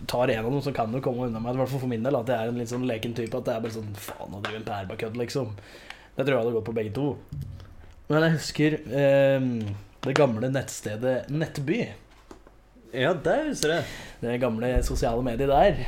[0.10, 1.60] tar en av dem, så kan det komme unna med det.
[1.60, 2.18] I hvert fall for min del.
[2.18, 3.38] At jeg er en litt sånn leken type.
[3.38, 5.54] At det er bare sånn Faen, nå driver en pærbakødd, liksom.
[6.16, 7.08] Det tror jeg hadde gått på begge to.
[8.10, 9.46] Men jeg husker eh,
[10.04, 11.84] det gamle nettstedet Nettby.
[12.94, 13.86] Ja, det husker jeg.
[14.22, 15.80] Det gamle sosiale mediet der.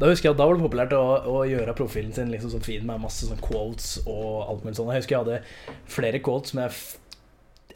[0.00, 2.64] Da husker jeg at da var det populært å, å gjøre profilen sin liksom sånn
[2.64, 4.92] fin med masse sånn quotes og alt mulig sånt.
[4.92, 6.76] Jeg husker jeg hadde flere quotes som jeg,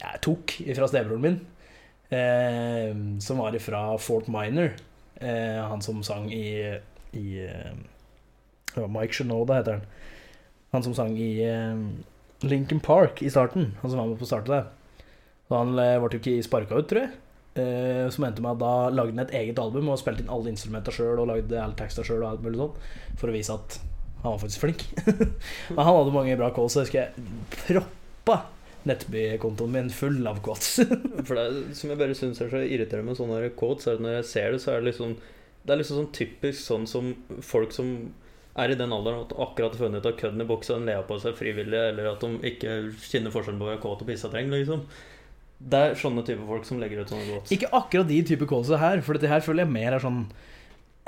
[0.01, 1.39] jeg tok fra stebroren min.
[2.13, 2.93] Eh,
[3.25, 4.75] som var fra Fort Minor.
[5.17, 6.45] Eh, han som sang i,
[7.17, 7.73] i eh,
[8.77, 9.91] Mike Shinoda heter han.
[10.75, 11.85] Han som sang i eh,
[12.45, 13.73] Lincoln Park i starten.
[13.81, 14.73] Han som var med på starten der.
[15.49, 17.13] Og han eh, ble jo ikke sparka ut, tror jeg.
[17.55, 20.51] Eh, som endte med at da lagde han et eget album og spilte inn alle
[20.51, 22.25] instrumenter sjøl og lagde alle tekster sjøl
[23.15, 23.77] for å vise at
[24.25, 24.83] han var faktisk flink.
[25.75, 28.41] Men han hadde mange bra calls, så jeg husker jeg proppa
[28.85, 30.81] Nettby-kontoen min full av quotes.
[31.27, 34.19] For det som jeg bare syns er så irriterende med sånne quotes, er at når
[34.19, 35.15] jeg ser det, så er det liksom
[35.65, 37.07] Det er liksom sånn typisk sånn som
[37.41, 37.95] folk som
[38.61, 41.01] er i den alderen at akkurat har funnet ut av kødden i buksa, en ler
[41.07, 44.53] på seg frivillig, eller at de ikke kjenner forskjellen på å være kåt og pissetreng,
[44.53, 44.85] liksom.
[45.65, 47.53] Det er sånne type folk som legger ut sånne låter.
[47.55, 50.27] Ikke akkurat de type callsa her, for dette her føler jeg mer er sånn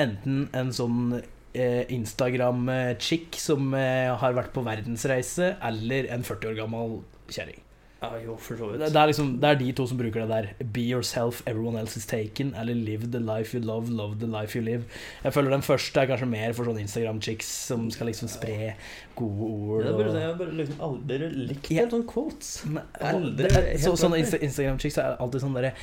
[0.01, 6.59] enten en sånn eh, Instagram-chick som eh, har vært på verdensreise, eller en 40 år
[6.63, 6.99] gammel
[7.33, 7.61] kjerring.
[8.01, 8.93] Ja, jo, for så Det, vidt.
[8.93, 10.65] det, er liksom, det er de to som bruker det der.
[10.73, 12.53] Be yourself, everyone else is taken.
[12.55, 14.83] Eller live the life you love, love the life you live.
[15.23, 18.75] Jeg føler den første er kanskje mer for sånne Instagram-chicks som skal liksom spre
[19.15, 19.83] gode ord.
[19.83, 22.65] Det og- jeg har bare liksom aldri likt helt sånne quotes.
[23.01, 25.73] Aldri så, sånne Instagram-chicks er alltid sånn derre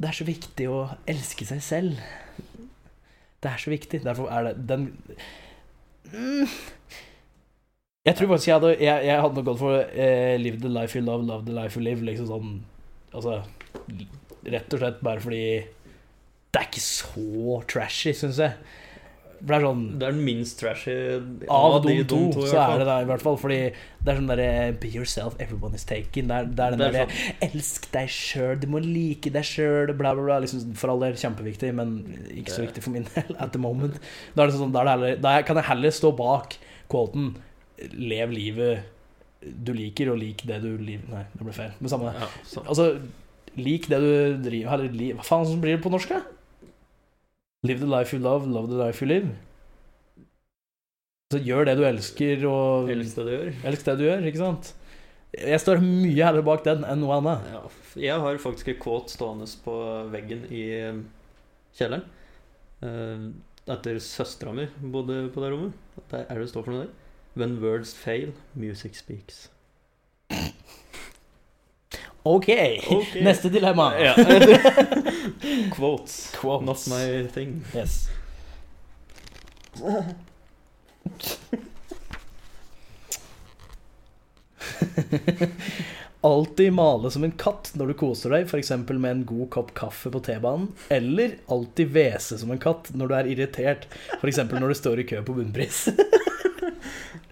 [0.00, 2.00] Det er så viktig å elske seg selv.
[3.42, 4.02] Det er så viktig.
[4.04, 4.96] Derfor er det den
[6.12, 6.48] mm.
[8.06, 10.94] Jeg tror faktisk jeg hadde Jeg, jeg hadde nok gått for eh, live the life
[10.96, 12.04] you love, love the life you live.
[12.06, 12.56] Liksom sånn
[13.16, 13.40] Altså
[14.46, 15.46] Rett og slett bare fordi
[16.54, 18.54] det er ikke så trashy, syns jeg.
[19.44, 20.94] Det er sånn Det er den minst trashy
[21.52, 23.36] av de de to, i så er det det, i hvert fall.
[23.40, 24.46] Fordi det er sånn derre
[24.80, 26.30] Be yourself, everyone is taken.
[26.30, 27.34] Det er, det er den derre sånn.
[27.48, 30.38] Elsk deg sjøl, du må like deg sjøl, bla, bla, bla.
[30.46, 31.98] Liksom, for all del kjempeviktig, men
[32.32, 33.98] ikke så viktig for min del at the moment.
[34.32, 36.56] Da, er det sånn, da, er det heller, da kan jeg heller stå bak
[36.92, 37.34] quoten
[37.92, 38.92] Lev livet
[39.66, 41.74] du liker, og lik det du liker Nei, det ble feil.
[41.78, 42.24] Men samme det.
[42.24, 42.62] Ja.
[42.64, 42.86] Altså,
[43.60, 44.08] lik det du
[44.46, 46.22] driver Eller li, hva faen som blir det på norsk, da?
[47.68, 49.28] Live the life you love, love the life you live.
[51.34, 53.48] Så gjør det du elsker, og Elsk det du gjør.
[53.66, 54.68] elsk det du gjør, ikke sant?
[55.36, 57.48] Jeg står mye heller bak den enn noe annet.
[57.52, 57.62] Ja,
[58.06, 59.74] jeg har faktisk et kåt stående på
[60.12, 61.00] veggen i eh,
[61.76, 62.06] kjelleren.
[62.86, 63.26] Eh,
[63.74, 65.74] Etter søstera mi bodde på det rommet.
[66.12, 66.94] Der er det står for noe der.
[67.36, 69.50] When words fail, music speaks.
[72.22, 72.48] Ok,
[72.90, 73.24] okay.
[73.24, 74.00] neste dilemma.
[74.00, 74.14] Ja.
[75.72, 76.32] Quotes.
[76.40, 76.66] Quotes.
[76.66, 77.64] Not my thing.
[77.74, 78.08] Yes.
[86.20, 88.70] Alltid male som en katt når du koser deg, f.eks.
[88.88, 90.72] med en god kopp kaffe på T-banen.
[90.88, 93.84] Eller alltid hvese som en katt når du er irritert,
[94.22, 94.38] f.eks.
[94.56, 95.88] når du står i kø på bunnpris.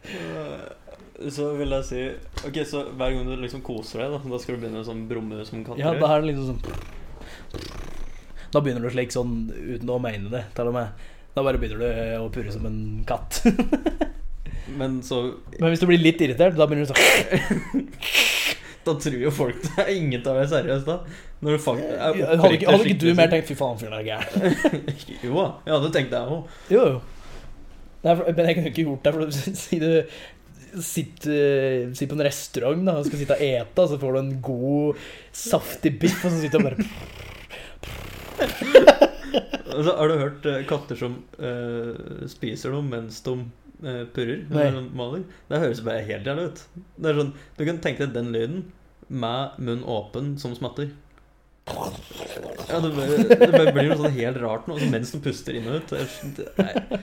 [0.04, 0.64] Eh,
[1.30, 2.00] Så vil jeg si
[2.48, 5.04] Ok, så hver gang du liksom koser deg, da, da skal du begynne å sånn
[5.10, 6.62] brumme som katter Ja, da er det liksom sånn
[8.52, 11.06] Da begynner du slik sånn uten å mene det, til og med.
[11.34, 11.86] Da bare begynner du
[12.22, 12.76] å purre som en
[13.08, 13.40] katt.
[14.78, 15.18] Men så
[15.58, 17.88] Men hvis du blir litt irritert, da begynner du sånn
[18.84, 20.98] Da tror jo folk det er ingen tar deg seriøst, da.
[21.44, 24.06] Når du faktisk er Hadde ikke, hadde ikke du mer tenkt 'fy faen, fyren er
[24.06, 24.86] gæren'?
[25.24, 26.48] Jo da, jeg hadde tenkt det, jeg òg.
[28.04, 29.22] Nei, for- Men jeg kunne ikke gjort det, for
[29.64, 29.90] si du
[30.82, 34.18] sitter, sitter på en restaurant da, og skal sitte og ete, og så får du
[34.24, 35.02] en god,
[35.32, 36.78] saftig biff, og så sitter du og bare
[39.74, 43.32] Altså, har du hørt eh, katter som uh, spiser noe mens de
[43.82, 44.44] uh, purrer?
[44.50, 45.24] Eller maler?
[45.50, 46.60] Det høres bare helt jævlig ut.
[47.02, 48.60] Det er sånn, Du kan tenke deg den lyden
[49.10, 50.92] med munn åpen som smatter.
[51.66, 52.92] Ja, det,
[53.40, 55.94] det blir noe sånn helt rart nå, altså, mens de puster inn og ut.
[56.38, 57.02] Det- Nei.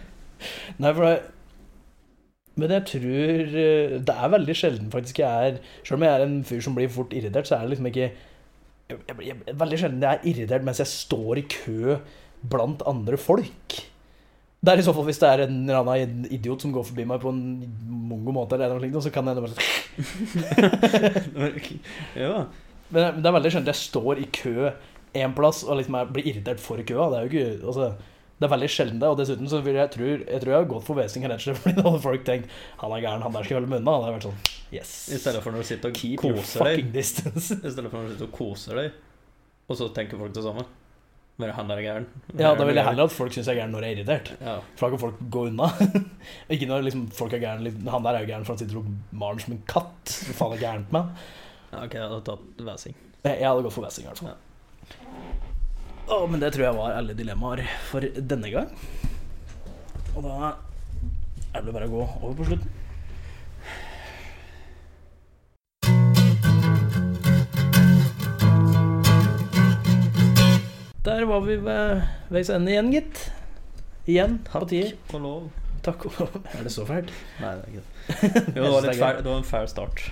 [0.82, 1.16] Nei, for det
[2.60, 6.26] Men jeg tror eh, Det er veldig sjelden faktisk jeg er Selv om jeg er
[6.26, 9.80] en fyr som blir fort irritert, så er det liksom ikke jeg, jeg, jeg, Veldig
[9.80, 11.96] sjelden jeg er irritert mens jeg står i kø
[12.52, 13.76] blant andre folk.
[14.66, 17.06] Det er i så fall hvis det er en eller annen idiot som går forbi
[17.10, 17.42] meg på en
[18.10, 19.58] mongo måte, eller noe så kan jeg bare
[22.24, 22.46] Ja.
[22.92, 24.72] Men det er veldig sjelden jeg står i kø
[25.22, 27.10] en plass og liksom blir irritert for køa.
[27.12, 27.92] Det er jo ikke Altså,
[28.42, 30.70] Det er veldig sjelden det, og dessuten så vil jeg tror jeg, tror jeg har
[30.72, 32.50] gått for Wesing rett og slett fordi da hadde folk tenkt
[32.82, 33.82] Han er gæren, han der skal holde munna.
[33.84, 33.94] unna.
[33.94, 34.92] Han hadde vært sånn Yes.
[35.14, 36.86] I stedet for når du sitter og Keep koser deg.
[36.96, 37.58] distance.
[37.68, 38.94] I stedet for når du sitter og koser deg,
[39.68, 40.64] og så tenker folk det samme.
[41.42, 42.06] Bare han er gæren.
[42.42, 44.32] Ja, da vil jeg heller at folk syns jeg er gæren når jeg er irritert.
[44.42, 44.54] Ja.
[44.80, 45.68] For da kan folk gå unna.
[46.56, 48.80] Ikke når liksom folk er gæren liksom, Han der er jo gæren for han sitter
[48.82, 48.90] og
[49.24, 50.16] maler som en katt.
[50.30, 51.28] Hva faen er gærent med han?
[51.72, 52.96] ja, ok, jeg hadde tatt Wesing.
[53.28, 54.40] Jeg, hadde gått for Wesing i hvert fall.
[56.12, 58.68] Å, men det tror jeg var alle dilemmaer for denne gang.
[60.12, 62.78] Og da er det vel bare å gå over på slutten.
[71.08, 72.04] Der var vi ved
[72.36, 73.24] veis ende igjen, gitt.
[74.12, 74.94] Igjen på tide.
[75.16, 75.48] og lov.
[75.86, 76.36] Takk og lov.
[76.52, 77.16] Er det så fælt?
[77.40, 78.46] Nei, det er ikke det.
[78.58, 80.04] Jo, det var, litt fæl, det var en fæl start.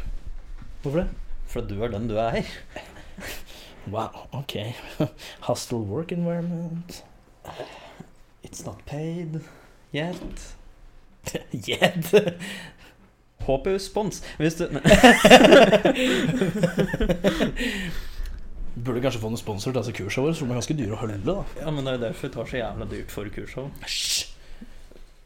[0.81, 1.07] Hvorfor det?
[1.51, 2.39] For at du er den du er.
[3.91, 4.55] Wow, ok.
[5.47, 7.03] Hostile work environment.
[8.43, 9.39] It's not paid
[9.93, 10.55] yet.
[11.51, 12.13] yet?
[13.45, 14.21] Håper jo spons.
[14.37, 14.67] Hvis du
[18.79, 21.17] Burde kanskje få noen sponsor til disse kursene våre, de er ganske dyre å holde.
[21.25, 23.69] da Ja, men det er derfor vi tar så jævla dyrt for kursene.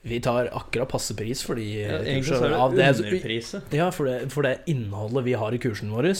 [0.03, 2.09] Vi tar akkurat passe pris for de Ja, kursene.
[2.09, 2.57] egentlig så er det-
[3.05, 3.63] underpriset.
[3.77, 6.13] Ja, for det, for det innholdet vi har i kursene våre,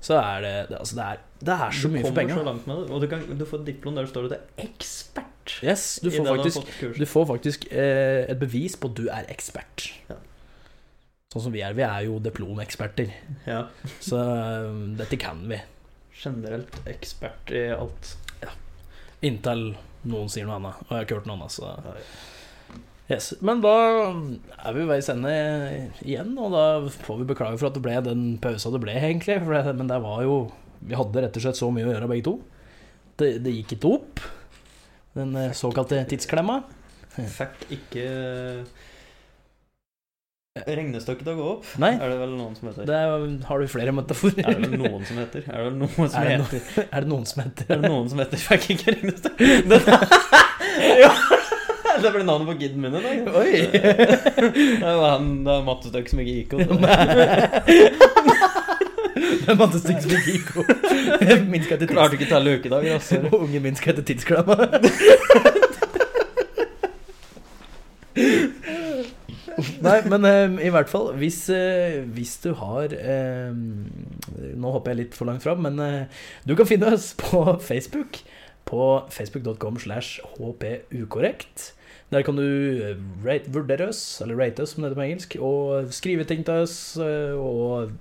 [0.00, 2.44] så er det det, altså det, er, det er så Du mye for kommer så
[2.46, 4.64] langt med det, og du, kan, du får diplom der det står at du er
[4.64, 5.56] ekspert.
[5.66, 9.90] Yes, du får faktisk, du får faktisk eh, et bevis på at du er ekspert.
[10.08, 10.16] Ja.
[11.30, 11.74] Sånn som vi er.
[11.78, 13.12] Vi er jo diplomeksperter,
[13.46, 13.60] Ja.
[14.02, 15.60] så eh, dette kan vi.
[16.20, 18.14] Generelt ekspert i alt.
[18.42, 18.50] Ja.
[19.24, 19.70] Inntil
[20.10, 21.54] noen sier noe annet, og jeg har ikke hørt noe annet.
[21.54, 21.94] Så Ja,
[23.10, 23.32] Yes.
[23.42, 23.74] Men da
[24.12, 25.30] er vi ved veis ende
[26.06, 26.64] igjen, og da
[27.02, 29.40] får vi beklage for at det ble den pausa det ble, egentlig.
[29.42, 30.36] Det, men det var jo
[30.86, 32.36] Vi hadde rett og slett så mye å gjøre, begge to.
[33.20, 34.22] Det, det gikk ikke opp,
[35.18, 36.62] den eh, såkalte tidsklemma.
[37.18, 38.06] Fikk ikke
[40.60, 41.66] regnestykket til å gå opp.
[41.82, 41.92] Nei.
[41.98, 42.86] Er det vel noen som heter?
[42.88, 44.40] Det er, har du flere metaforer?
[44.40, 45.44] Er det vel noen som heter?
[45.50, 46.64] Er det noen som Er heter?
[46.86, 49.76] er det noen som heter Er det noen som heter Fikk ikke regnestykket?
[51.04, 51.12] ja.
[52.04, 53.18] Det ble navnet på kiden min i dag.
[53.36, 53.52] Oi!
[54.80, 56.70] Det var han, det var mattestykk som ikke gikk opp.
[59.20, 60.70] Det er mattestykk som ikke gikk opp.
[61.50, 63.20] Min skal hete Klarte ikke å telle ukedager, altså.
[63.30, 64.56] Og Unge minsker etter tidsklemma.
[69.80, 75.00] Nei, men eh, i hvert fall hvis, uh, hvis du har eh, Nå hopper jeg
[75.00, 78.22] litt for langt fram, men uh, du kan finne oss på Facebook.
[78.70, 81.72] På facebook.com slash hpukorrekt.
[82.10, 82.46] Der kan du
[82.82, 86.42] eh, rate, vurdere oss, eller rate oss som det heter på engelsk, og skrive ting
[86.46, 87.92] til oss, eh, og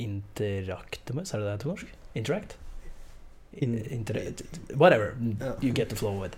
[0.00, 1.94] interakte med oss, er det det heter på norsk?
[2.14, 2.58] Interact?
[3.52, 4.14] Inter
[4.76, 5.14] whatever.
[5.62, 6.36] You get the flow with.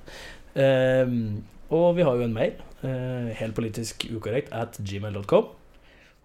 [0.54, 2.52] Um, og vi har jo en mail.
[2.82, 5.44] Uh, helt politisk ukorrekt at gmail.com.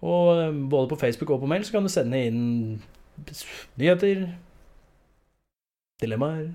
[0.02, 2.82] Og um, både på Facebook og på mail så kan du sende inn
[3.78, 4.30] nyheter,
[6.02, 6.54] dilemmaer,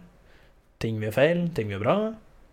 [0.85, 1.97] ting vi gjør feil, ting vi gjør bra.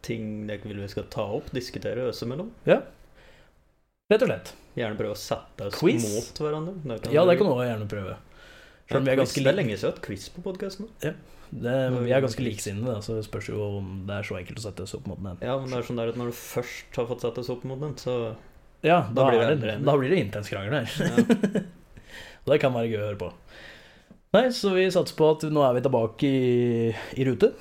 [0.07, 2.49] Ting dere vil vi skal ta opp, diskutere øse mellom.
[2.65, 2.79] Ja.
[4.11, 4.53] Rett og slett.
[4.79, 6.03] Gjerne prøve å sette oss Quiz?
[6.07, 6.73] mot hverandre.
[7.03, 8.15] Det Ja, det kan du gjerne prøve.
[8.91, 9.55] Ganske Det er like.
[9.55, 10.87] lenge siden vi har hatt quiz på podkasten.
[11.51, 14.63] Det, vi er ganske liksinnede, så det spørs jo om det er så enkelt å
[14.65, 15.37] sette oss opp mot den.
[15.43, 17.63] Ja, men det er sånn der at når du først har fått satt oss opp
[17.67, 18.35] mot den, så
[18.83, 20.89] Ja, Da da, blir det det, da blir det intens krangel her.
[21.07, 21.61] ja.
[22.43, 23.31] Og det kan være gøy å høre på.
[24.33, 27.51] Nei, så vi satser på at nå er vi tilbake i, i rute.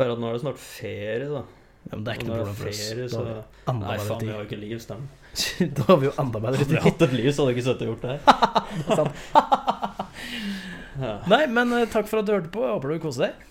[0.00, 1.42] Bare at nå er det snart ferie, da.
[1.80, 2.80] Ja, men det er ikke noe problem er for oss.
[2.90, 5.08] ferie, så Nei, faen, vi har jo ikke liv, stemmer.
[5.36, 5.70] tid.
[5.78, 7.68] Da har vi jo enda bedre Hadde vi hatt et liv, så hadde vi ikke
[7.68, 8.20] sittet og gjort det her.
[8.96, 9.14] Sant.
[11.00, 11.14] Ja.
[11.32, 12.60] Nei, men eh, takk for at du hørte på.
[12.60, 13.46] Jeg håper du koser deg.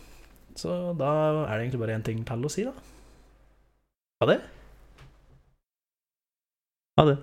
[0.59, 0.69] Så
[0.99, 1.07] da
[1.47, 2.73] er det egentlig bare én ting til å si, da.
[4.21, 4.35] Ha det.
[6.99, 7.17] Ha det.